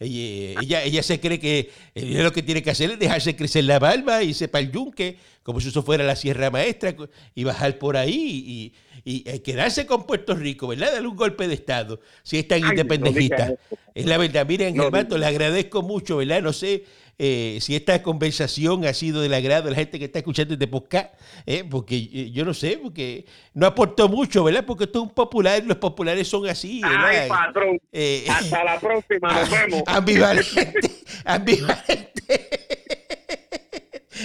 Ella, 0.00 0.60
ella, 0.60 0.82
ella 0.82 1.02
se 1.04 1.20
cree 1.20 1.38
que 1.38 1.70
ella 1.94 2.24
lo 2.24 2.32
que 2.32 2.42
tiene 2.42 2.62
que 2.64 2.70
hacer 2.70 2.90
es 2.90 2.98
dejarse 2.98 3.36
crecer 3.36 3.64
la 3.64 3.78
barba 3.78 4.22
y 4.24 4.30
irse 4.30 4.48
para 4.48 4.64
el 4.64 4.72
yunque, 4.72 5.16
como 5.44 5.60
si 5.60 5.68
eso 5.68 5.84
fuera 5.84 6.02
la 6.02 6.16
Sierra 6.16 6.50
Maestra, 6.50 6.94
y 7.34 7.44
bajar 7.44 7.78
por 7.78 7.96
ahí 7.96 8.12
y, 8.44 8.74
y- 9.04 9.30
y 9.30 9.38
quedarse 9.38 9.86
con 9.86 10.04
Puerto 10.04 10.34
Rico, 10.34 10.66
¿verdad? 10.66 10.92
Darle 10.92 11.06
un 11.06 11.16
golpe 11.16 11.46
de 11.46 11.54
Estado, 11.54 12.00
si 12.24 12.38
es 12.38 12.48
tan 12.48 12.62
Ay, 12.64 12.70
independentista. 12.70 13.54
es 13.94 14.04
la 14.06 14.18
verdad. 14.18 14.44
Miren, 14.46 14.74
No 14.74 14.90
diga 14.90 15.16
le 15.16 15.26
agradezco 15.26 15.82
mucho, 15.82 16.16
¿verdad? 16.16 16.42
No 16.42 16.52
sé 16.52 16.84
eh, 17.18 17.58
si 17.60 17.76
esta 17.76 18.02
conversación 18.02 18.84
ha 18.84 18.92
sido 18.94 19.20
del 19.22 19.34
agrado 19.34 19.64
de 19.64 19.70
la 19.70 19.76
gente 19.76 19.98
que 19.98 20.06
está 20.06 20.18
escuchando 20.18 20.54
este 20.54 20.66
podcast, 20.66 21.14
¿eh? 21.46 21.64
porque 21.70 21.96
eh, 21.96 22.30
yo 22.32 22.44
no 22.44 22.54
sé, 22.54 22.78
porque 22.82 23.24
no 23.52 23.66
aportó 23.66 24.08
mucho, 24.08 24.42
¿verdad? 24.44 24.64
Porque 24.66 24.84
esto 24.84 24.98
es 25.00 25.02
un 25.04 25.10
popular, 25.14 25.62
los 25.64 25.76
populares 25.78 26.26
son 26.28 26.46
así, 26.48 26.80
¿verdad? 26.82 27.04
Ay, 27.06 27.28
patrón. 27.28 27.78
Eh, 27.92 28.24
Hasta 28.28 28.64
la 28.64 28.80
próxima, 28.80 29.32
nos 29.32 29.50
vemos. 29.50 29.82
ambivalente, 29.86 30.72
ambivalente. 31.24 32.48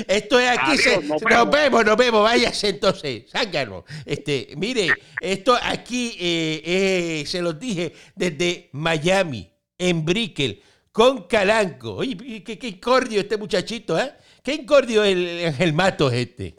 Esto 0.08 0.40
es 0.40 0.50
aquí, 0.50 0.72
Adiós, 0.72 0.82
se- 0.84 0.96
nos 1.02 1.22
nos, 1.22 1.22
vemos. 1.24 1.52
vemos, 1.52 1.86
nos 1.86 1.98
vemos, 1.98 2.24
váyase 2.24 2.70
entonces, 2.70 3.24
zángano. 3.32 3.84
Este, 4.06 4.50
mire, 4.56 4.88
esto 5.20 5.58
aquí 5.62 6.16
eh, 6.20 6.62
eh, 6.64 7.24
se 7.26 7.42
los 7.42 7.60
dije 7.60 7.94
desde 8.16 8.70
Miami, 8.74 9.50
en 9.80 10.06
Brickell, 10.06 10.62
con 10.92 11.24
Calanco. 11.24 11.96
Oye, 11.96 12.44
qué, 12.44 12.68
incordio 12.68 13.22
este 13.22 13.38
muchachito, 13.38 14.00
¿eh? 14.00 14.14
Qué 14.44 14.54
incordio 14.54 15.04
el, 15.04 15.54
el 15.58 15.74
Matos 15.74 16.14
este. 16.14 16.56